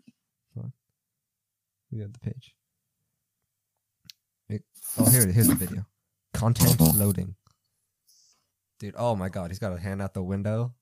We 1.92 2.00
got 2.00 2.12
the 2.12 2.20
page. 2.20 2.56
It- 4.50 4.64
oh, 4.98 5.10
here 5.10 5.22
it 5.22 5.30
is. 5.30 5.36
Here's 5.36 5.48
the 5.48 5.56
video. 5.56 5.86
Content 6.34 6.78
mm-hmm. 6.78 7.00
loading. 7.00 7.36
Dude, 8.80 8.96
oh 8.98 9.16
my 9.16 9.30
god, 9.30 9.52
he's 9.52 9.60
got 9.60 9.74
a 9.74 9.80
hand 9.80 10.02
out 10.02 10.14
the 10.14 10.24
window. 10.24 10.74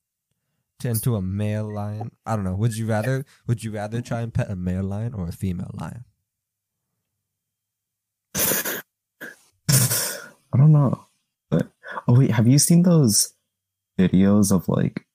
Tend 0.80 1.04
to 1.04 1.16
a 1.16 1.22
male 1.22 1.72
lion. 1.72 2.12
I 2.26 2.36
don't 2.36 2.44
know. 2.44 2.56
Would 2.56 2.76
you 2.76 2.88
rather? 2.88 3.26
Would 3.46 3.64
you 3.64 3.72
rather 3.72 4.02
try 4.02 4.22
and 4.22 4.34
pet 4.34 4.50
a 4.50 4.56
male 4.56 4.84
lion 4.84 5.14
or 5.14 5.28
a 5.28 5.32
female 5.32 5.70
lion? 5.74 6.06
I 10.54 10.58
don't 10.58 10.72
know. 10.72 11.06
But 11.50 11.68
oh 12.08 12.18
wait, 12.18 12.32
have 12.32 12.48
you 12.48 12.58
seen 12.58 12.84
those 12.84 13.34
videos 14.00 14.52
of 14.52 14.68
like 14.68 15.06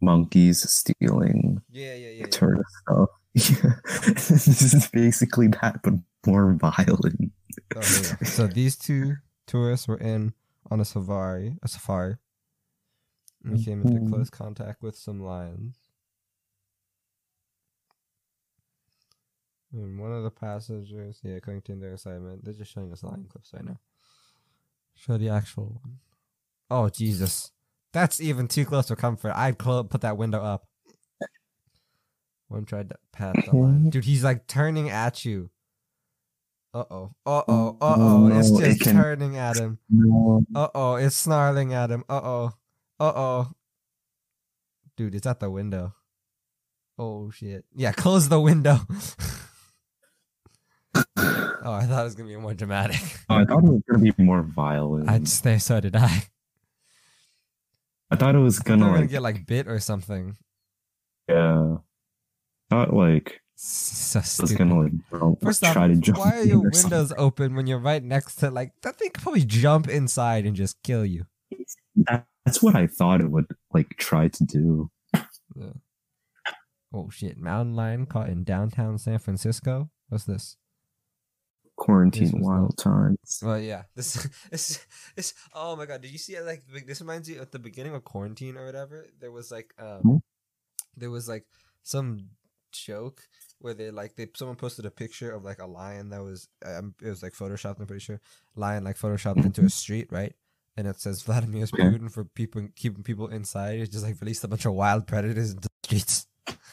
monkeys 0.00 0.68
stealing 0.68 1.62
Yeah, 1.70 1.94
yeah, 1.94 2.10
yeah. 2.10 2.26
stuff? 2.30 3.08
Yeah. 3.34 3.76
this 4.04 4.46
is 4.74 4.88
basically 4.88 5.48
that, 5.48 5.80
but 5.82 5.94
more 6.26 6.52
violent. 6.52 7.32
Oh, 7.74 7.80
go. 7.80 7.80
So 7.80 8.46
these 8.46 8.76
two 8.76 9.16
tourists 9.46 9.88
were 9.88 9.98
in 9.98 10.34
on 10.70 10.80
a 10.80 10.84
safari, 10.84 11.56
a 11.62 11.68
safari, 11.68 12.16
and 13.44 13.62
came 13.64 13.82
into 13.82 14.00
Mhm. 14.00 14.08
close 14.08 14.30
contact 14.30 14.82
with 14.82 14.96
some 14.96 15.20
lions. 15.20 15.78
And 19.72 19.98
one 19.98 20.12
of 20.12 20.22
the 20.22 20.30
passengers, 20.30 21.20
yeah, 21.22 21.34
according 21.36 21.62
to 21.62 21.76
their 21.76 21.94
assignment, 21.94 22.44
they're 22.44 22.52
just 22.54 22.70
showing 22.72 22.92
us 22.92 23.02
lion 23.02 23.26
clips 23.28 23.52
right 23.54 23.64
now. 23.64 23.80
Show 24.94 25.16
the 25.16 25.30
actual 25.30 25.80
one. 25.82 26.00
Oh 26.70 26.88
Jesus, 26.90 27.52
that's 27.92 28.20
even 28.20 28.48
too 28.48 28.64
close 28.66 28.88
for 28.88 28.96
comfort. 28.96 29.32
I'd 29.34 29.58
clo- 29.58 29.84
put 29.84 30.02
that 30.02 30.16
window 30.18 30.42
up. 30.42 30.68
One 32.48 32.66
tried 32.66 32.90
to 32.90 32.96
pat 33.12 33.34
the 33.46 33.56
lion, 33.56 33.88
dude. 33.90 34.04
He's 34.04 34.22
like 34.22 34.46
turning 34.46 34.90
at 34.90 35.24
you. 35.24 35.50
Uh 36.74 36.84
oh. 36.90 37.14
Uh 37.26 37.42
oh. 37.48 37.76
Uh 37.80 37.94
oh. 37.98 38.26
no, 38.28 38.38
It's 38.38 38.50
it 38.50 38.64
just 38.64 38.80
can- 38.80 38.96
turning 38.96 39.36
at 39.36 39.56
him. 39.58 39.78
No. 39.90 40.42
Uh 40.54 40.68
oh. 40.74 40.94
It's 40.94 41.16
snarling 41.16 41.74
at 41.74 41.90
him. 41.90 42.04
Uh 42.08 42.20
oh. 42.22 42.50
Uh 42.98 43.12
oh. 43.14 43.52
Dude, 44.96 45.14
it's 45.14 45.26
at 45.26 45.40
the 45.40 45.50
window. 45.50 45.94
Oh 46.98 47.30
shit. 47.30 47.64
Yeah, 47.74 47.92
close 47.92 48.28
the 48.28 48.40
window. 48.40 48.78
oh, 50.94 51.02
I 51.64 51.86
thought 51.86 52.00
it 52.00 52.04
was 52.04 52.14
gonna 52.14 52.28
be 52.28 52.36
more 52.36 52.54
dramatic. 52.54 53.00
Oh, 53.30 53.36
I 53.36 53.44
thought 53.44 53.64
it 53.64 53.70
was 53.70 53.82
gonna 53.90 54.12
be 54.12 54.12
more 54.22 54.42
violent. 54.42 55.08
I'd 55.08 55.28
say 55.28 55.58
so 55.58 55.80
did 55.80 55.96
I. 55.96 56.24
I 58.10 58.16
thought 58.16 58.34
it 58.34 58.38
was 58.38 58.58
gonna 58.58 58.84
gonna 58.86 59.06
get 59.06 59.22
like 59.22 59.46
bit 59.46 59.68
or 59.68 59.78
something. 59.80 60.36
yeah. 61.28 61.76
Not 62.70 62.92
like 62.94 63.41
So 63.54 64.18
was 64.20 64.28
stupid. 64.30 64.58
gonna 64.58 64.80
like 64.80 65.40
First 65.40 65.64
off, 65.64 65.72
try 65.72 65.88
to 65.88 65.96
jump. 65.96 66.18
why 66.18 66.38
are 66.38 66.42
your 66.44 66.66
or 66.66 66.72
something. 66.72 66.90
windows 66.98 67.12
open 67.16 67.54
when 67.54 67.66
you're 67.66 67.78
right 67.78 68.02
next 68.02 68.36
to 68.36 68.50
like 68.50 68.72
that 68.82 68.96
thing 68.98 69.10
could 69.10 69.22
probably 69.22 69.44
jump 69.44 69.88
inside 69.88 70.46
and 70.46 70.56
just 70.56 70.82
kill 70.82 71.04
you? 71.04 71.26
That's 72.44 72.62
what 72.62 72.74
I 72.74 72.86
thought 72.88 73.20
it 73.20 73.30
would 73.30 73.46
like 73.72 73.90
try 73.98 74.28
to 74.28 74.44
do. 74.44 74.90
Yeah. 75.54 75.72
Oh 76.92 77.08
shit! 77.10 77.38
Mountain 77.38 77.76
lion 77.76 78.06
caught 78.06 78.28
in 78.28 78.42
downtown 78.44 78.98
San 78.98 79.18
Francisco. 79.18 79.90
What's 80.08 80.24
this? 80.24 80.56
Quarantine 81.76 82.24
This 82.32 82.34
wild 82.34 82.76
times. 82.78 83.40
Well, 83.42 83.58
yeah. 83.58 83.84
This, 83.96 84.28
this, 84.50 84.86
this. 85.16 85.34
Oh 85.54 85.74
my 85.76 85.86
god! 85.86 86.02
Did 86.02 86.10
you 86.10 86.18
see 86.18 86.34
it? 86.34 86.44
Like 86.44 86.62
this 86.86 87.00
reminds 87.00 87.30
you 87.30 87.40
at 87.40 87.50
the 87.52 87.58
beginning 87.58 87.94
of 87.94 88.04
quarantine 88.04 88.56
or 88.56 88.66
whatever. 88.66 89.06
There 89.20 89.30
was 89.32 89.50
like, 89.50 89.72
um, 89.78 90.00
Hmm? 90.02 90.16
there 90.96 91.10
was 91.10 91.28
like 91.28 91.44
some 91.82 92.28
joke 92.72 93.22
where 93.58 93.74
they 93.74 93.90
like 93.90 94.16
they 94.16 94.26
someone 94.34 94.56
posted 94.56 94.84
a 94.84 94.90
picture 94.90 95.30
of 95.30 95.44
like 95.44 95.60
a 95.60 95.66
lion 95.66 96.10
that 96.10 96.22
was 96.22 96.48
um, 96.66 96.94
it 97.02 97.08
was 97.08 97.22
like 97.22 97.32
photoshopped. 97.32 97.78
I'm 97.80 97.86
pretty 97.86 98.04
sure 98.04 98.20
lion 98.56 98.84
like 98.84 98.98
photoshopped 98.98 99.44
into 99.44 99.62
a 99.62 99.70
street, 99.70 100.08
right? 100.10 100.34
And 100.76 100.86
it 100.86 101.00
says 101.00 101.22
Vladimir 101.22 101.66
Putin 101.66 102.10
for 102.10 102.24
people 102.24 102.66
keeping 102.74 103.02
people 103.02 103.28
inside. 103.28 103.78
It 103.78 103.92
just 103.92 104.04
like 104.04 104.20
released 104.20 104.42
a 104.44 104.48
bunch 104.48 104.64
of 104.64 104.72
wild 104.72 105.06
predators 105.06 105.52
into 105.52 105.68
the 105.68 105.70
streets. 105.84 106.26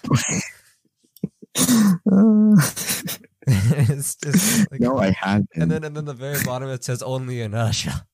it's 3.46 4.16
just 4.16 4.72
like, 4.72 4.80
no, 4.80 4.98
I 4.98 5.12
haven't. 5.12 5.50
and 5.56 5.70
then 5.70 5.84
and 5.84 5.96
then 5.96 6.06
the 6.06 6.14
very 6.14 6.44
bottom 6.44 6.70
it 6.70 6.84
says 6.84 7.02
only 7.04 7.42
in 7.42 7.52
Russia. 7.52 8.06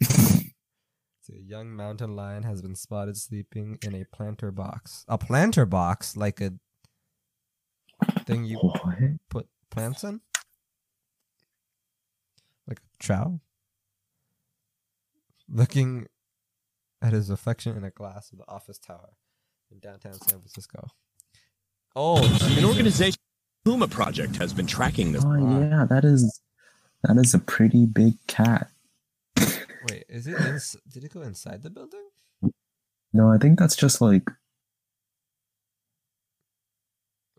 So 1.30 1.36
a 1.36 1.42
young 1.42 1.70
mountain 1.70 2.16
lion 2.16 2.42
has 2.44 2.62
been 2.62 2.74
spotted 2.74 3.16
sleeping 3.16 3.78
in 3.82 3.94
a 3.94 4.04
planter 4.04 4.50
box. 4.50 5.04
A 5.08 5.18
planter 5.18 5.66
box, 5.66 6.16
like 6.16 6.40
a 6.40 6.52
thing 8.20 8.44
you 8.44 8.58
put 9.28 9.46
plants 9.70 10.04
in, 10.04 10.20
like 12.66 12.78
a 12.78 12.98
trow. 12.98 13.40
Looking 15.48 16.06
at 17.02 17.12
his 17.12 17.30
reflection 17.30 17.76
in 17.76 17.84
a 17.84 17.90
glass 17.90 18.32
of 18.32 18.38
the 18.38 18.48
office 18.48 18.78
tower 18.78 19.10
in 19.70 19.78
downtown 19.80 20.14
San 20.14 20.38
Francisco. 20.38 20.88
Oh, 21.96 22.22
An 22.56 22.64
organization, 22.64 23.20
Puma 23.64 23.88
Project, 23.88 24.36
has 24.36 24.52
been 24.52 24.66
tracking 24.66 25.12
this. 25.12 25.24
Oh 25.24 25.60
yeah, 25.60 25.84
that 25.88 26.04
is 26.04 26.40
that 27.02 27.16
is 27.16 27.34
a 27.34 27.38
pretty 27.38 27.86
big 27.86 28.14
cat. 28.26 28.70
Wait, 29.88 30.04
is 30.08 30.26
it? 30.26 30.38
Ins- 30.40 30.76
did 30.92 31.04
it 31.04 31.12
go 31.14 31.22
inside 31.22 31.62
the 31.62 31.70
building? 31.70 32.00
No, 33.12 33.30
I 33.32 33.38
think 33.38 33.58
that's 33.58 33.76
just 33.76 34.00
like 34.00 34.28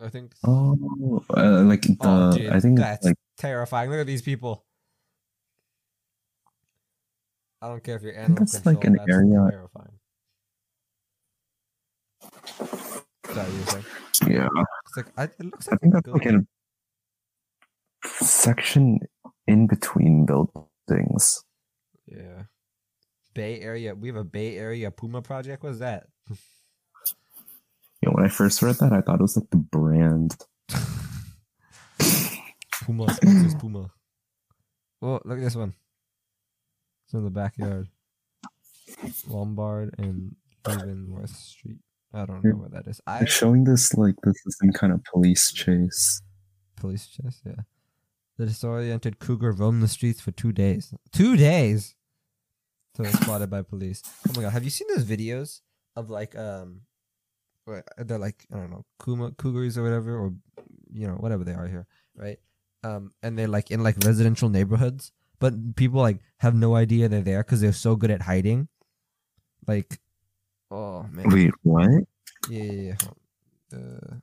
I 0.01 0.10
think. 0.10 0.33
oh, 0.45 1.24
uh, 1.38 1.62
like 1.62 1.83
the 1.83 1.95
oh, 2.01 2.31
dude, 2.36 2.50
I 2.50 2.60
think 2.60 2.79
that's 2.79 3.05
like 3.05 3.15
terrifying. 3.38 3.89
Look 3.91 4.00
at 4.00 4.07
these 4.07 4.21
people. 4.24 4.65
I 7.62 7.67
don't 7.67 7.83
care 7.83 7.95
if 7.95 8.01
you're 8.01 8.17
animal 8.17 8.38
that's 8.39 8.53
control. 8.53 8.75
like 8.75 8.83
an 8.86 8.93
that's 8.93 9.12
area- 9.12 9.50
terrifying. 9.51 10.00
Sorry, 13.33 13.51
you 13.51 13.60
were 13.60 13.65
saying? 13.65 13.86
yeah. 14.27 14.48
It's 14.88 14.98
like 14.98 15.05
I, 15.17 15.24
it 15.25 15.45
looks 15.45 15.67
I 15.69 15.75
think 15.77 15.93
that's 15.93 16.07
like 16.07 16.24
building. 16.24 16.48
a 18.03 18.07
section 18.24 19.00
in 19.48 19.67
between 19.67 20.25
buildings. 20.25 21.43
Yeah. 22.08 22.43
Bay 23.34 23.60
Area. 23.62 23.96
We 23.96 24.08
have 24.10 24.17
a 24.17 24.24
Bay 24.24 24.58
Area 24.58 24.91
Puma 24.91 25.22
project. 25.22 25.63
What's 25.63 25.79
that? 25.79 26.08
Yeah, 28.01 28.10
when 28.10 28.25
I 28.25 28.29
first 28.29 28.62
read 28.62 28.75
that, 28.75 28.91
I 28.93 29.01
thought 29.01 29.20
it 29.20 29.22
was 29.22 29.38
like 29.38 29.50
the 29.51 29.58
brand. 29.58 30.36
Puma 32.84 33.13
sponsors 33.13 33.55
Puma. 33.55 33.91
Oh, 35.01 35.20
look 35.24 35.38
at 35.38 35.43
this 35.43 35.55
one. 35.55 35.74
It's 37.05 37.13
in 37.13 37.24
the 37.24 37.29
backyard. 37.29 37.88
Lombard 39.27 39.96
and 39.98 40.36
Leavenworth 40.67 41.36
Street. 41.36 41.77
I 42.13 42.25
don't 42.25 42.43
know 42.43 42.55
where 42.55 42.70
that 42.70 42.88
is. 42.88 43.00
I 43.08 43.20
They're 43.20 43.27
showing 43.27 43.63
this 43.63 43.93
like 43.93 44.15
this 44.24 44.36
is 44.46 44.58
some 44.60 44.72
kind 44.74 44.91
of 44.91 45.01
police 45.05 45.51
chase. 45.51 46.22
police 46.75 47.08
chase, 47.08 47.41
Yeah. 47.46 47.53
The 48.38 48.46
disoriented 48.46 49.20
cougar 49.20 49.52
roamed 49.52 49.84
the 49.84 49.88
streets 49.88 50.22
for 50.22 50.32
two 50.32 50.52
days. 50.52 50.94
Two 51.12 51.36
days. 51.36 51.96
So 52.96 53.04
it 53.04 53.12
was 53.12 53.22
spotted 53.22 53.50
by 53.50 53.62
police. 53.62 54.02
Oh 54.28 54.34
my 54.36 54.44
god! 54.44 54.52
Have 54.52 54.64
you 54.64 54.70
seen 54.70 54.88
those 54.94 55.06
videos 55.06 55.62
of 55.96 56.10
like 56.10 56.36
um, 56.38 56.82
they're 57.98 58.18
like 58.18 58.46
I 58.52 58.58
don't 58.58 58.72
know, 58.72 58.86
Kuma 59.04 59.32
cougars 59.32 59.78
or 59.78 59.84
whatever, 59.84 60.18
or 60.18 60.34
you 60.92 61.08
know 61.08 61.14
whatever 61.14 61.44
they 61.44 61.54
are 61.54 61.68
here, 61.68 61.88
right? 62.16 62.38
Um, 62.84 63.12
and 63.22 63.38
they're 63.38 63.48
like 63.48 63.72
in 63.72 63.84
like 63.84 63.96
residential 64.04 64.50
neighborhoods, 64.50 65.12
but 65.40 65.76
people 65.76 66.02
like 66.02 66.20
have 66.38 66.56
no 66.56 66.76
idea 66.76 67.08
they're 67.08 67.22
there 67.22 67.44
because 67.44 67.62
they're 67.62 67.74
so 67.74 67.96
good 67.96 68.12
at 68.12 68.22
hiding. 68.22 68.67
Like, 69.67 70.00
oh 70.70 71.04
man, 71.12 71.30
Wait, 71.30 71.54
what? 71.63 71.89
yeah, 72.50 72.63
yeah, 72.63 72.82
yeah. 72.82 72.98
Uh, 73.74 74.15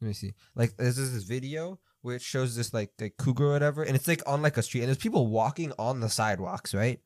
let 0.00 0.08
me 0.08 0.12
see. 0.12 0.32
Like, 0.54 0.76
this 0.76 0.96
this 0.96 1.22
video 1.24 1.78
where 2.02 2.16
it 2.16 2.22
shows 2.22 2.56
this 2.56 2.72
like 2.72 2.90
like 3.00 3.16
cougar 3.16 3.46
or 3.46 3.52
whatever, 3.52 3.82
and 3.82 3.96
it's 3.96 4.08
like 4.08 4.22
on 4.26 4.42
like 4.42 4.56
a 4.56 4.62
street, 4.62 4.80
and 4.80 4.88
there's 4.88 4.98
people 4.98 5.26
walking 5.26 5.72
on 5.78 6.00
the 6.00 6.08
sidewalks, 6.08 6.74
right? 6.74 7.00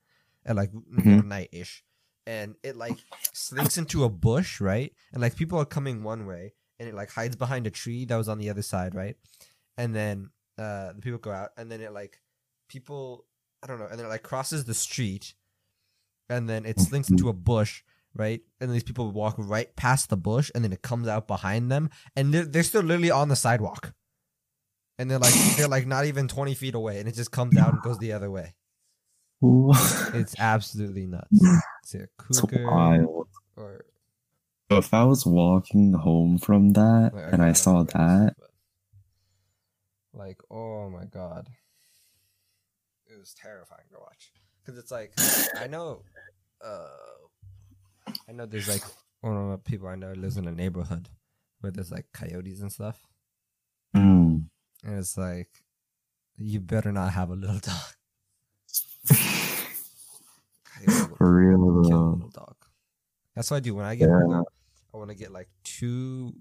At 0.44 0.56
like 0.56 0.72
Mhm. 0.72 1.24
night 1.24 1.48
ish, 1.52 1.84
and 2.26 2.56
it 2.62 2.76
like 2.76 2.98
slinks 3.32 3.78
into 3.78 4.04
a 4.04 4.08
bush, 4.08 4.60
right? 4.60 4.92
And 5.12 5.20
like 5.22 5.36
people 5.36 5.58
are 5.58 5.64
coming 5.64 6.02
one 6.02 6.26
way, 6.26 6.54
and 6.78 6.88
it 6.88 6.94
like 6.94 7.10
hides 7.10 7.36
behind 7.36 7.66
a 7.66 7.70
tree 7.70 8.04
that 8.06 8.16
was 8.16 8.28
on 8.28 8.38
the 8.38 8.50
other 8.50 8.62
side, 8.62 8.94
right? 8.94 9.16
And 9.76 9.94
then 9.94 10.30
uh 10.58 10.92
the 10.92 11.00
people 11.00 11.18
go 11.18 11.32
out, 11.32 11.50
and 11.56 11.70
then 11.70 11.80
it 11.80 11.92
like 11.92 12.20
people 12.68 13.26
I 13.62 13.66
don't 13.68 13.78
know, 13.78 13.86
and 13.86 13.98
then 13.98 14.06
it 14.06 14.10
like 14.10 14.22
crosses 14.24 14.64
the 14.64 14.74
street, 14.74 15.34
and 16.28 16.48
then 16.48 16.64
it 16.66 16.80
slinks 16.80 17.08
into 17.10 17.28
a 17.28 17.32
bush, 17.32 17.82
right? 18.14 18.40
And 18.60 18.70
these 18.72 18.82
people 18.82 19.10
walk 19.12 19.36
right 19.38 19.74
past 19.76 20.10
the 20.10 20.16
bush, 20.16 20.50
and 20.54 20.64
then 20.64 20.72
it 20.72 20.82
comes 20.82 21.06
out 21.08 21.26
behind 21.28 21.70
them, 21.70 21.90
and 22.16 22.34
they're, 22.34 22.44
they're 22.44 22.62
still 22.62 22.82
literally 22.82 23.10
on 23.10 23.28
the 23.28 23.36
sidewalk, 23.36 23.94
and 24.98 25.10
they're 25.10 25.18
like 25.18 25.34
they're 25.56 25.68
like 25.68 25.86
not 25.86 26.04
even 26.06 26.28
twenty 26.28 26.54
feet 26.54 26.74
away, 26.74 26.98
and 26.98 27.08
it 27.08 27.14
just 27.14 27.30
comes 27.30 27.56
out 27.56 27.72
and 27.72 27.82
goes 27.82 27.98
the 27.98 28.12
other 28.12 28.30
way. 28.30 28.54
It's 30.14 30.38
absolutely 30.38 31.06
nuts. 31.06 31.28
It's 31.82 31.94
a 31.94 32.06
cougar 32.16 32.64
wild. 32.70 33.28
or 33.56 33.84
If 34.70 34.94
I 34.94 35.02
was 35.04 35.26
walking 35.26 35.92
home 35.94 36.38
from 36.38 36.70
that 36.74 37.12
and 37.12 37.42
I 37.42 37.52
saw 37.52 37.78
remember 37.78 37.78
what 37.78 37.88
it 37.88 37.94
that, 37.94 38.36
but, 38.38 38.50
Like, 40.12 40.38
oh 40.48 40.88
my 40.90 41.06
god, 41.06 41.48
it 43.06 43.18
was 43.18 43.34
terrifying 43.34 43.88
to 43.90 43.98
watch. 43.98 44.32
Because 44.64 44.78
it's 44.78 44.92
like, 44.92 45.12
I 45.60 45.66
know, 45.66 46.04
uh, 46.64 46.86
I 48.28 48.32
know 48.32 48.46
there's 48.46 48.68
like 48.68 48.84
one 49.22 49.36
of 49.36 49.50
the 49.50 49.58
people 49.58 49.88
I 49.88 49.96
know 49.96 50.12
lives 50.12 50.36
in 50.36 50.46
a 50.46 50.52
neighborhood 50.52 51.08
where 51.60 51.72
there's 51.72 51.90
like 51.90 52.06
coyotes 52.12 52.60
and 52.60 52.70
stuff, 52.70 53.00
and 54.82 54.98
it's 54.98 55.16
like, 55.16 55.48
you 56.36 56.60
better 56.60 56.92
not 56.92 57.12
have 57.12 57.30
a 57.30 57.34
little 57.34 57.58
dog. 57.58 57.94
For 61.16 61.34
real 61.34 61.58
kill 61.58 61.80
a 61.80 61.88
though. 61.88 62.10
little 62.14 62.30
dog. 62.30 62.56
That's 63.34 63.50
what 63.50 63.58
I 63.58 63.60
do 63.60 63.74
when 63.74 63.84
I 63.84 63.94
get 63.94 64.08
Yeah. 64.08 64.20
older. 64.24 64.42
I 64.94 64.96
want 64.96 65.10
to 65.10 65.16
get 65.16 65.30
like 65.32 65.48
two, 65.64 66.34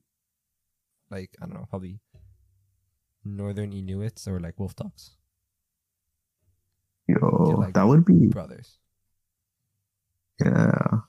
like 1.10 1.36
I 1.42 1.46
don't 1.46 1.54
know, 1.56 1.66
probably 1.70 2.00
northern 3.24 3.72
Inuits 3.72 4.28
or 4.28 4.40
like 4.40 4.60
wolf 4.60 4.76
dogs, 4.76 5.12
Yo, 7.08 7.18
like- 7.60 7.74
that 7.76 7.88
would 7.88 8.04
be 8.04 8.28
brothers, 8.28 8.78
yeah. 10.44 11.02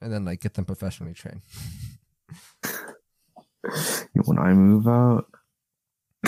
and 0.00 0.12
then 0.12 0.24
like 0.24 0.40
get 0.40 0.54
them 0.54 0.64
professionally 0.66 1.14
trained. 1.14 1.42
When 4.24 4.38
I 4.38 4.52
move 4.52 4.86
out, 4.88 5.26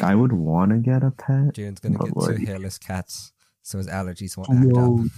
I 0.02 0.14
would 0.14 0.32
want 0.32 0.70
to 0.70 0.78
get 0.78 1.02
a 1.02 1.10
pet. 1.10 1.54
Jaren's 1.54 1.80
gonna 1.80 1.98
get 1.98 2.12
two 2.14 2.46
hairless 2.46 2.78
cats, 2.78 3.32
so 3.62 3.78
his 3.78 3.88
allergies 3.88 4.36
won't 4.36 4.50
act 4.50 4.66
Yo. 4.74 5.04
up. 5.04 5.10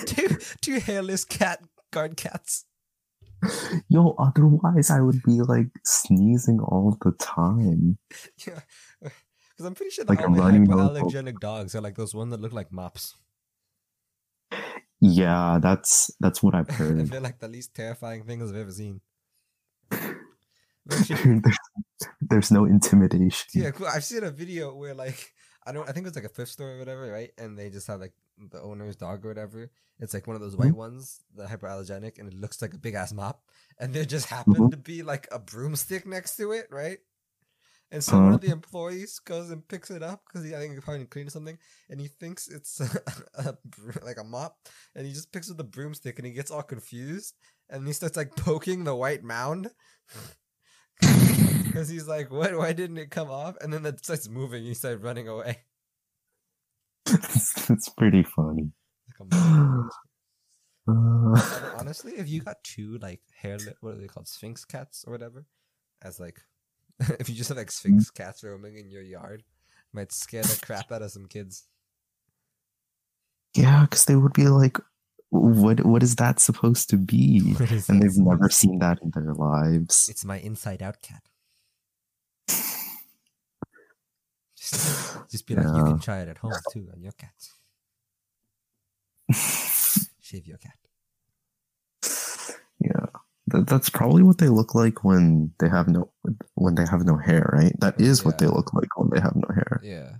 two, 0.06 0.28
two 0.60 0.80
hairless 0.80 1.24
cat 1.24 1.62
guard 1.92 2.16
cats. 2.16 2.64
Yo, 3.88 4.14
otherwise 4.18 4.90
I 4.90 5.00
would 5.00 5.22
be 5.22 5.40
like 5.40 5.68
sneezing 5.84 6.60
all 6.60 6.96
the 7.02 7.12
time. 7.12 7.98
Yeah, 8.46 8.60
because 9.00 9.66
I'm 9.66 9.74
pretty 9.74 9.90
sure 9.92 10.04
Like 10.06 10.20
a 10.20 10.24
only 10.26 10.40
runny 10.40 10.58
nose. 10.60 10.98
hypoallergenic 10.98 11.38
dogs 11.40 11.74
are 11.74 11.80
like 11.80 11.96
those 11.96 12.14
ones 12.14 12.30
that 12.32 12.40
look 12.40 12.52
like 12.52 12.70
mops. 12.72 13.16
Yeah, 15.00 15.58
that's 15.62 16.10
that's 16.20 16.42
what 16.42 16.54
I've 16.54 16.68
heard. 16.76 17.06
they're 17.06 17.20
like 17.20 17.38
the 17.38 17.48
least 17.48 17.74
terrifying 17.74 18.24
things 18.24 18.50
I've 18.50 18.56
ever 18.56 18.72
seen. 18.72 19.00
Actually, 20.90 21.40
there's, 22.20 22.50
no 22.50 22.64
intimidation. 22.64 23.62
yeah, 23.62 23.70
cool. 23.70 23.86
I've 23.86 24.04
seen 24.04 24.24
a 24.24 24.30
video 24.30 24.74
where 24.74 24.94
like 24.94 25.32
I 25.66 25.72
don't 25.72 25.88
I 25.88 25.92
think 25.92 26.04
it 26.06 26.10
was 26.10 26.16
like 26.16 26.24
a 26.24 26.28
thrift 26.28 26.52
store 26.52 26.72
or 26.72 26.78
whatever, 26.78 27.10
right? 27.10 27.30
And 27.38 27.58
they 27.58 27.70
just 27.70 27.86
have 27.86 28.00
like 28.00 28.12
the 28.38 28.60
owner's 28.60 28.96
dog 28.96 29.24
or 29.24 29.28
whatever. 29.28 29.70
It's 29.98 30.14
like 30.14 30.26
one 30.26 30.34
of 30.36 30.40
those 30.42 30.56
white 30.56 30.74
ones, 30.74 31.20
the 31.36 31.44
hyperallergenic, 31.44 32.18
and 32.18 32.26
it 32.32 32.34
looks 32.34 32.62
like 32.62 32.72
a 32.72 32.78
big 32.78 32.94
ass 32.94 33.12
mop. 33.12 33.42
And 33.78 33.92
there 33.92 34.04
just 34.06 34.26
happened 34.26 34.56
Mhm. 34.56 34.70
to 34.70 34.76
be 34.78 35.02
like 35.02 35.28
a 35.30 35.38
broomstick 35.38 36.06
next 36.06 36.36
to 36.36 36.52
it, 36.52 36.66
right? 36.70 36.98
And 37.92 38.02
so 38.02 38.12
one 38.14 38.26
Uh-huh. 38.26 38.34
of 38.36 38.40
the 38.40 38.50
employees 38.50 39.18
goes 39.18 39.50
and 39.50 39.66
picks 39.66 39.90
it 39.90 40.02
up 40.02 40.22
because 40.24 40.46
I 40.50 40.56
think 40.58 40.74
he's 40.74 40.84
probably 40.84 41.04
cleaning 41.06 41.30
something, 41.30 41.58
and 41.90 42.00
he 42.00 42.06
thinks 42.08 42.48
it's 42.48 42.80
a, 42.80 43.02
a 43.34 43.58
like 44.04 44.16
a 44.16 44.24
mop, 44.24 44.56
and 44.94 45.06
he 45.06 45.12
just 45.12 45.32
picks 45.32 45.50
up 45.50 45.56
the 45.58 45.64
broomstick 45.64 46.18
and 46.18 46.24
he 46.26 46.32
gets 46.32 46.50
all 46.50 46.62
confused, 46.62 47.34
and 47.68 47.86
he 47.86 47.92
starts 47.92 48.16
like 48.16 48.36
poking 48.36 48.84
the 48.84 48.94
white 48.94 49.22
mound. 49.24 49.70
Because 51.72 51.88
he's 51.88 52.08
like, 52.08 52.30
what? 52.30 52.56
Why 52.56 52.72
didn't 52.72 52.98
it 52.98 53.10
come 53.10 53.30
off? 53.30 53.56
And 53.60 53.72
then 53.72 53.86
it 53.86 54.04
starts 54.04 54.28
moving. 54.28 54.64
He 54.64 54.74
started 54.74 55.02
running 55.02 55.28
away. 55.28 55.58
it's, 57.06 57.70
it's 57.70 57.88
pretty 57.90 58.22
funny. 58.22 58.70
Like. 59.18 59.32
Uh, 59.32 59.82
Honestly, 61.78 62.12
if 62.16 62.28
you 62.28 62.40
got 62.40 62.62
two 62.64 62.98
like 62.98 63.20
hair, 63.34 63.58
what 63.80 63.94
are 63.94 63.98
they 63.98 64.06
called, 64.06 64.28
Sphynx 64.28 64.64
cats 64.64 65.04
or 65.06 65.12
whatever, 65.12 65.44
as 66.02 66.18
like 66.18 66.40
if 67.18 67.28
you 67.28 67.34
just 67.34 67.48
have 67.48 67.58
like 67.58 67.70
Sphynx 67.70 68.10
cats 68.10 68.42
roaming 68.44 68.76
in 68.76 68.90
your 68.90 69.02
yard, 69.02 69.42
might 69.92 70.12
scare 70.12 70.42
the 70.42 70.60
crap 70.64 70.92
out 70.92 71.02
of 71.02 71.10
some 71.10 71.26
kids. 71.26 71.64
Yeah, 73.54 73.82
because 73.82 74.04
they 74.04 74.16
would 74.16 74.32
be 74.32 74.48
like, 74.48 74.78
"What? 75.30 75.84
What 75.84 76.02
is 76.02 76.16
that 76.16 76.40
supposed 76.40 76.90
to 76.90 76.96
be?" 76.96 77.56
And 77.88 78.02
they've 78.02 78.16
never 78.16 78.48
seen 78.48 78.78
that 78.78 78.98
in 79.02 79.10
their 79.10 79.34
lives. 79.34 80.08
It's 80.08 80.24
my 80.24 80.38
inside 80.38 80.82
out 80.82 81.02
cat. 81.02 81.22
Just, 85.30 85.46
be 85.46 85.54
like, 85.54 85.66
you 85.66 85.84
can 85.84 85.98
try 85.98 86.20
it 86.20 86.28
at 86.28 86.38
home 86.38 86.52
too 86.72 86.88
on 86.92 87.02
your 87.02 87.12
cats. 87.12 87.54
Shave 90.20 90.46
your 90.46 90.58
cat. 90.58 90.76
Yeah, 92.80 93.06
Th- 93.50 93.64
that's 93.66 93.90
probably 93.90 94.22
what 94.22 94.38
they 94.38 94.48
look 94.48 94.74
like 94.74 95.04
when 95.04 95.52
they 95.58 95.68
have 95.68 95.88
no 95.88 96.10
when 96.54 96.74
they 96.76 96.86
have 96.86 97.04
no 97.04 97.16
hair, 97.16 97.50
right? 97.52 97.74
That 97.80 98.00
is 98.00 98.24
what 98.24 98.38
they 98.38 98.46
look 98.46 98.72
like 98.72 98.96
when 98.96 99.10
they 99.10 99.20
have 99.20 99.34
no 99.34 99.48
hair. 99.54 99.80
Yeah. 99.82 100.16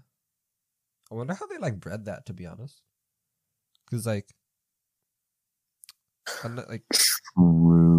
I 1.10 1.14
wonder 1.14 1.34
how 1.34 1.46
they 1.46 1.58
like 1.58 1.80
bred 1.80 2.04
that. 2.06 2.26
To 2.26 2.32
be 2.32 2.46
honest, 2.46 2.82
because 3.86 4.06
like, 4.06 4.28
I'm 6.44 6.54
not, 6.54 6.68
like, 6.68 6.84
True. 6.92 7.89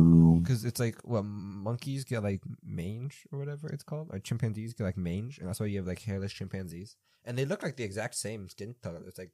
Because 0.42 0.66
it's 0.66 0.80
like 0.80 0.98
what 1.04 1.24
monkeys 1.24 2.04
get 2.04 2.24
like 2.24 2.42
mange 2.64 3.26
or 3.32 3.40
whatever 3.40 3.68
it's 3.68 3.84
called, 3.84 4.10
or 4.12 4.20
chimpanzees 4.20 4.74
get 4.74 4.84
like 4.84 4.98
mange, 4.98 5.40
and 5.40 5.48
that's 5.48 5.60
why 5.60 5.66
you 5.68 5.78
have 5.78 5.88
like 5.88 6.02
hairless 6.02 6.34
chimpanzees, 6.34 6.96
and 7.26 7.38
they 7.38 7.46
look 7.46 7.64
like 7.64 7.76
the 7.76 7.84
exact 7.84 8.16
same 8.16 8.50
skin 8.50 8.76
color. 8.82 9.02
It's 9.08 9.18
like 9.20 9.32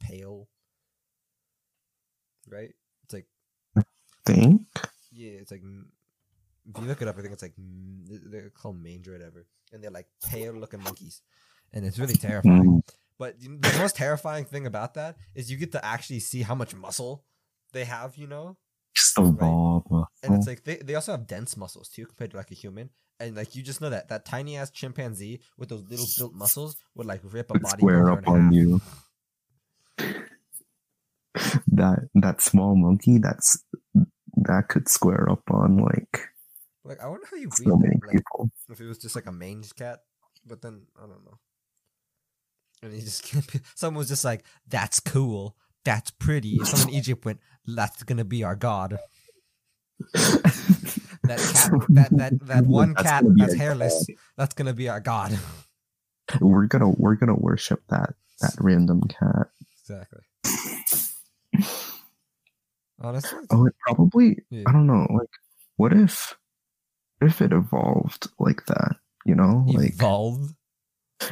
pale, 0.00 0.48
right? 2.48 2.72
It's 3.04 3.12
like 3.14 3.26
Think. 4.26 4.66
Yeah, 5.12 5.32
it's 5.32 5.50
like 5.50 5.62
if 5.62 6.78
you 6.80 6.86
look 6.86 7.02
it 7.02 7.08
up, 7.08 7.18
I 7.18 7.22
think 7.22 7.32
it's 7.32 7.42
like 7.42 7.54
they're 7.56 8.50
called 8.50 8.80
mange 8.80 9.08
or 9.08 9.12
whatever, 9.12 9.46
and 9.72 9.82
they're 9.82 9.90
like 9.90 10.06
pale 10.28 10.52
looking 10.52 10.82
monkeys, 10.82 11.22
and 11.72 11.84
it's 11.84 11.98
really 11.98 12.14
terrifying. 12.16 12.64
Mm, 12.64 12.82
But 13.18 13.40
the 13.40 13.48
most 13.78 13.96
terrifying 13.96 14.44
thing 14.44 14.66
about 14.66 14.94
that 14.94 15.16
is 15.34 15.50
you 15.50 15.56
get 15.56 15.72
to 15.72 15.84
actually 15.84 16.20
see 16.20 16.42
how 16.42 16.54
much 16.54 16.74
muscle 16.74 17.24
they 17.72 17.84
have, 17.84 18.16
you 18.16 18.26
know, 18.26 18.56
just 18.94 19.14
the 19.16 19.22
Right. 19.22 19.40
raw 19.40 19.80
and 20.22 20.34
it's 20.34 20.46
mm-hmm. 20.46 20.50
like 20.50 20.64
they, 20.64 20.76
they 20.76 20.94
also 20.94 21.12
have 21.12 21.26
dense 21.26 21.56
muscles 21.56 21.88
too 21.88 22.06
compared 22.06 22.30
to 22.32 22.36
like 22.36 22.50
a 22.50 22.54
human, 22.54 22.90
and 23.18 23.36
like 23.36 23.54
you 23.54 23.62
just 23.62 23.80
know 23.80 23.90
that 23.90 24.08
that 24.08 24.24
tiny 24.24 24.56
ass 24.56 24.70
chimpanzee 24.70 25.40
with 25.56 25.68
those 25.68 25.88
little 25.88 26.06
built 26.18 26.34
muscles 26.34 26.76
would 26.94 27.06
like 27.06 27.20
rip 27.24 27.50
a 27.50 27.58
body 27.58 27.78
square 27.78 28.10
up 28.10 28.26
on 28.28 28.44
half. 28.44 28.52
you. 28.52 28.80
that 31.68 32.08
that 32.14 32.40
small 32.40 32.74
monkey 32.74 33.18
that's 33.18 33.64
that 34.36 34.68
could 34.68 34.88
square 34.88 35.30
up 35.30 35.42
on 35.50 35.76
like 35.78 36.28
Like 36.84 37.00
I 37.00 37.06
wonder 37.06 37.26
how 37.30 37.36
you 37.36 37.50
so 37.52 37.76
many. 37.76 37.96
Like, 38.06 38.16
people. 38.16 38.50
if 38.70 38.80
it 38.80 38.86
was 38.86 38.98
just 38.98 39.14
like 39.14 39.26
a 39.26 39.32
mange 39.32 39.74
cat, 39.74 40.00
but 40.46 40.62
then 40.62 40.86
I 40.96 41.02
don't 41.02 41.24
know. 41.24 41.38
And 42.82 42.92
he 42.92 43.00
just 43.00 43.22
can't 43.30 43.50
be, 43.52 43.60
someone 43.74 43.98
was 43.98 44.08
just 44.08 44.24
like, 44.24 44.44
"That's 44.66 45.00
cool, 45.00 45.56
that's 45.84 46.10
pretty." 46.10 46.58
Someone 46.64 46.88
in 46.88 46.94
Egypt 46.94 47.24
went, 47.24 47.40
"That's 47.66 48.02
gonna 48.02 48.24
be 48.24 48.44
our 48.44 48.56
god." 48.56 48.98
That 51.22 51.38
cat, 51.38 51.70
that 51.90 52.08
that 52.16 52.46
that 52.46 52.66
one 52.66 52.94
That's 52.94 53.02
cat 53.08 53.24
that's 53.36 53.54
hairless, 53.54 54.04
god. 54.08 54.16
that's 54.36 54.54
gonna 54.54 54.72
be 54.72 54.88
our 54.88 55.00
god. 55.00 55.38
We're 56.40 56.66
gonna 56.66 56.88
we're 56.90 57.14
gonna 57.14 57.36
worship 57.36 57.82
that 57.88 58.14
that 58.40 58.54
random 58.58 59.02
cat. 59.02 59.48
Exactly. 59.82 60.20
Honestly, 63.00 63.38
Oh, 63.50 63.66
it 63.66 63.74
probably 63.86 64.44
yeah. 64.50 64.64
I 64.66 64.72
don't 64.72 64.86
know. 64.86 65.06
Like, 65.10 65.28
what 65.76 65.92
if 65.92 66.36
if 67.20 67.40
it 67.40 67.52
evolved 67.52 68.28
like 68.38 68.66
that? 68.66 68.96
You 69.24 69.34
know, 69.34 69.64
like 69.68 69.90
evolved. 69.94 70.54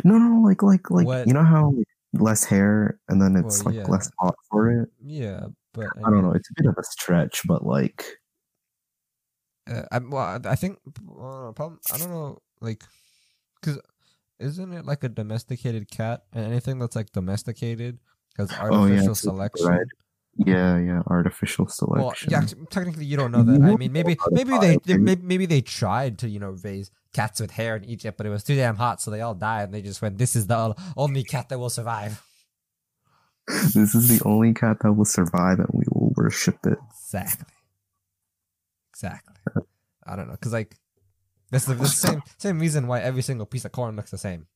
no, 0.04 0.18
no, 0.18 0.42
like 0.46 0.62
like 0.62 0.90
like 0.90 1.07
What? 1.07 1.26
you 1.26 1.33
know 1.35 1.44
how 1.44 1.70
like, 1.72 1.87
less 2.14 2.44
hair 2.44 2.98
and 3.09 3.20
then 3.20 3.37
it's 3.37 3.64
Well, 3.64 3.74
like 3.74 3.85
yeah. 3.85 3.90
less 3.90 4.11
hot 4.18 4.37
for 4.50 4.70
it. 4.83 4.88
Yeah, 5.04 5.46
but 5.74 5.87
I, 5.96 6.07
I 6.07 6.11
don't 6.11 6.22
know. 6.22 6.33
It's 6.33 6.48
a 6.50 6.54
bit 6.57 6.66
of 6.68 6.76
a 6.78 6.85
stretch, 6.85 7.42
but 7.46 7.66
like 7.66 8.04
Uh, 9.68 9.83
I, 9.92 9.98
well, 9.98 10.22
I- 10.22 10.50
I 10.50 10.54
think 10.57 10.78
uh, 10.87 11.52
problem. 11.52 11.78
I 11.92 11.98
don't 11.98 12.11
know, 12.11 12.38
like, 12.61 12.83
because 13.61 13.78
isn't 14.38 14.72
it 14.72 14.87
like 14.87 15.04
a 15.04 15.09
domesticated 15.09 15.90
cat 15.90 16.24
and 16.33 16.46
anything 16.46 16.78
that's 16.78 16.96
like 16.96 17.11
domesticated 17.12 17.98
has 18.37 18.52
Oh, 18.52 18.57
yeah, 18.87 18.92
artificial 18.92 19.14
selection? 19.14 19.66
bred 19.66 19.88
yeah, 20.46 20.78
yeah, 20.78 21.02
artificial 21.09 21.66
selection. 21.66 22.31
Well, 22.31 22.42
yeah, 22.42 22.46
technically 22.70 23.04
you 23.04 23.16
don't 23.16 23.33
know 23.33 23.42
that. 23.42 23.61
I 23.61 23.74
mean, 23.74 23.92
maybe 23.92 24.16
maybe 24.31 24.57
they, 24.59 24.78
they 24.85 24.96
maybe, 24.96 25.22
maybe 25.22 25.46
they 25.46 25.61
tried 25.61 26.18
to 26.20 26.28
you 26.28 26.38
know 26.38 26.57
raise 26.62 26.92
cats 27.12 27.40
with 27.40 27.50
hair 27.50 27.74
in 27.74 27.85
Egypt, 27.85 28.16
but 28.16 28.24
it 28.24 28.31
was 28.31 28.44
too 28.44 28.54
damn 28.54 28.76
hot, 28.76 29.00
so 29.02 29.11
they 29.11 29.20
all 29.20 29.35
died, 29.35 29.64
and 29.64 29.74
they 29.74 29.83
just 29.83 30.00
went, 30.00 30.16
"This 30.16 30.37
is 30.37 30.46
the 30.46 30.76
only 30.96 31.24
cat 31.24 31.48
that 31.48 31.59
will 31.59 31.70
survive." 31.70 32.22
this 33.48 33.94
is 33.96 34.09
the 34.09 34.22
only 34.24 34.54
cat 34.54 34.76
that 34.83 34.92
will 34.92 35.04
survive, 35.04 35.59
and 35.59 35.68
we 35.72 35.85
will 35.90 36.12
worship 36.16 36.59
it. 36.66 36.78
Exactly. 36.92 37.46
Exactly. 38.98 39.34
I 40.06 40.16
don't 40.16 40.28
know, 40.28 40.37
cause 40.40 40.52
like 40.52 40.74
that's 41.50 41.66
the, 41.66 41.74
the 41.74 41.87
same 41.87 42.22
same 42.38 42.58
reason 42.58 42.87
why 42.88 43.00
every 43.00 43.22
single 43.22 43.46
piece 43.46 43.64
of 43.64 43.72
corn 43.72 43.94
looks 43.96 44.11
the 44.11 44.18
same. 44.18 44.46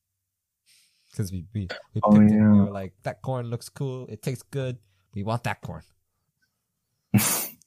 Cause 1.15 1.31
we 1.31 1.45
we, 1.53 1.61
we 1.61 1.67
picked 1.67 2.03
Oh, 2.05 2.15
it. 2.15 2.31
and 2.31 2.53
We 2.53 2.59
were 2.61 2.71
like, 2.71 2.93
that 3.03 3.21
corn 3.21 3.47
looks 3.49 3.69
cool. 3.69 4.07
It 4.07 4.21
tastes 4.21 4.43
good. 4.51 4.77
We 5.13 5.23
want 5.23 5.43
that 5.43 5.61
corn. 5.61 5.83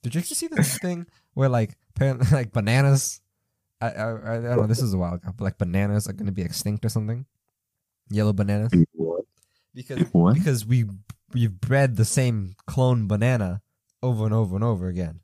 Did 0.03 0.15
you 0.15 0.19
actually 0.21 0.35
see 0.37 0.49
this 0.49 0.79
thing 0.79 1.07
where 1.35 1.49
like 1.49 1.77
apparently 1.95 2.27
like 2.33 2.53
bananas? 2.53 3.21
I, 3.81 3.91
I 3.91 4.11
I 4.35 4.41
don't 4.41 4.57
know. 4.57 4.67
This 4.67 4.83
is 4.83 4.93
a 4.95 4.99
while 4.99 5.15
ago, 5.15 5.31
but 5.37 5.45
like 5.45 5.59
bananas 5.59 6.09
are 6.09 6.13
gonna 6.13 6.33
be 6.33 6.43
extinct 6.43 6.85
or 6.85 6.89
something. 6.89 7.25
Yellow 8.11 8.33
bananas 8.33 8.73
because 9.75 10.03
What? 10.13 10.35
because 10.35 10.65
we 10.67 10.85
we've 11.33 11.61
bred 11.61 11.97
the 11.97 12.05
same 12.05 12.55
clone 12.67 13.07
banana 13.09 13.63
over 14.03 14.25
and 14.25 14.35
over 14.35 14.55
and 14.57 14.65
over 14.65 14.89
again. 14.89 15.21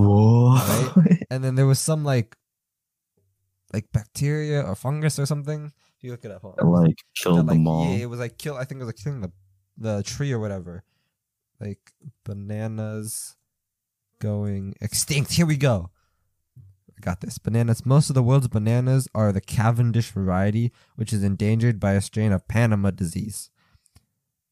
What? 0.00 1.18
and 1.30 1.44
then 1.44 1.54
there 1.54 1.66
was 1.66 1.78
some 1.78 2.04
like 2.04 2.36
like 3.72 3.92
bacteria 3.92 4.62
or 4.62 4.74
fungus 4.74 5.18
or 5.18 5.26
something. 5.26 5.72
If 5.96 6.04
you 6.04 6.10
look 6.12 6.24
it 6.24 6.30
up, 6.30 6.42
hold 6.42 6.58
on. 6.58 6.70
like 6.70 6.96
That, 6.96 7.22
killed 7.22 7.46
like, 7.46 7.56
them 7.56 7.68
all. 7.68 7.84
Yeah, 7.84 8.02
it 8.02 8.10
was 8.10 8.20
like 8.20 8.38
kill. 8.38 8.56
I 8.56 8.64
think 8.64 8.80
it 8.80 8.84
was 8.84 8.88
like 8.88 9.02
killing 9.02 9.20
the 9.20 9.32
the 9.76 10.02
tree 10.02 10.32
or 10.32 10.38
whatever. 10.38 10.84
Like 11.60 11.92
bananas 12.24 13.36
going 14.18 14.74
extinct. 14.80 15.32
Here 15.32 15.46
we 15.46 15.56
go. 15.56 15.90
I 16.56 17.00
got 17.00 17.20
this. 17.20 17.38
Bananas. 17.38 17.84
Most 17.84 18.10
of 18.10 18.14
the 18.14 18.22
world's 18.22 18.48
bananas 18.48 19.08
are 19.14 19.32
the 19.32 19.40
Cavendish 19.40 20.10
variety, 20.10 20.72
which 20.96 21.12
is 21.12 21.22
endangered 21.22 21.80
by 21.80 21.92
a 21.92 22.00
strain 22.00 22.32
of 22.32 22.48
Panama 22.48 22.90
disease. 22.90 23.50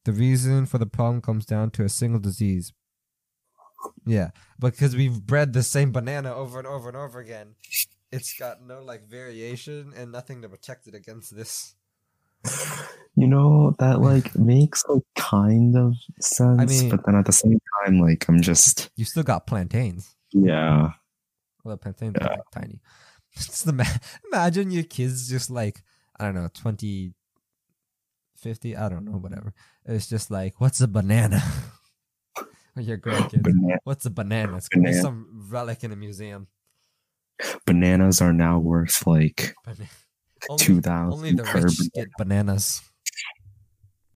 The 0.04 0.12
reason 0.12 0.64
for 0.66 0.78
the 0.78 0.86
problem 0.86 1.20
comes 1.20 1.44
down 1.44 1.70
to 1.72 1.84
a 1.84 1.88
single 1.88 2.20
disease. 2.20 2.72
Yeah, 4.04 4.30
because 4.58 4.96
we've 4.96 5.20
bred 5.20 5.52
the 5.52 5.62
same 5.62 5.92
banana 5.92 6.34
over 6.34 6.58
and 6.58 6.66
over 6.66 6.88
and 6.88 6.96
over 6.96 7.20
again. 7.20 7.54
It's 8.10 8.36
got 8.38 8.62
no 8.62 8.82
like 8.82 9.06
variation 9.08 9.92
and 9.96 10.10
nothing 10.12 10.42
to 10.42 10.48
protect 10.48 10.86
it 10.86 10.94
against 10.94 11.36
this. 11.36 11.74
You 13.16 13.26
know 13.26 13.74
that 13.78 14.00
like 14.00 14.34
makes 14.38 14.84
like 14.88 15.02
kind 15.16 15.76
of 15.76 15.94
sense, 16.20 16.70
mean- 16.82 16.90
but 16.90 17.04
then 17.04 17.16
at 17.16 17.26
the 17.26 17.32
same 17.32 17.58
time, 17.84 18.00
like 18.00 18.26
I'm 18.28 18.40
just 18.40 18.90
You 18.96 19.04
still 19.04 19.22
got 19.24 19.46
plantains. 19.46 20.14
yeah. 20.32 20.92
Well, 21.64 21.74
the 21.74 21.78
plantains 21.78 22.16
are 22.20 22.28
like 22.30 22.50
tiny. 22.52 22.80
Just 23.36 23.66
ima- 23.66 24.00
imagine 24.32 24.70
your 24.70 24.84
kids 24.84 25.28
just 25.28 25.50
like, 25.50 25.82
I 26.18 26.24
don't 26.24 26.34
know, 26.34 26.48
20, 26.54 27.12
50, 28.36 28.76
I 28.76 28.88
don't 28.88 29.04
know, 29.04 29.18
whatever. 29.18 29.52
It's 29.84 30.08
just 30.08 30.30
like, 30.30 30.60
what's 30.60 30.80
a 30.80 30.88
banana? 30.88 31.42
your 32.86 32.98
grandkids. 33.04 33.42
Bana- 33.42 33.78
What's 33.84 34.06
a 34.06 34.10
banana? 34.10 34.56
It's 34.56 34.68
gonna 34.68 34.88
be 34.90 34.94
some 34.94 35.46
relic 35.50 35.84
in 35.84 35.92
a 35.92 35.96
museum. 35.96 36.46
bananas 37.66 38.20
are 38.20 38.32
now 38.32 38.58
worth 38.58 39.06
like 39.06 39.54
Bana- 39.64 39.88
two 40.58 40.80
thousand 40.80 41.12
only 41.18 41.32
the 41.32 41.42
rich 41.44 41.52
banana. 41.54 41.90
get 41.94 42.08
bananas. 42.18 42.82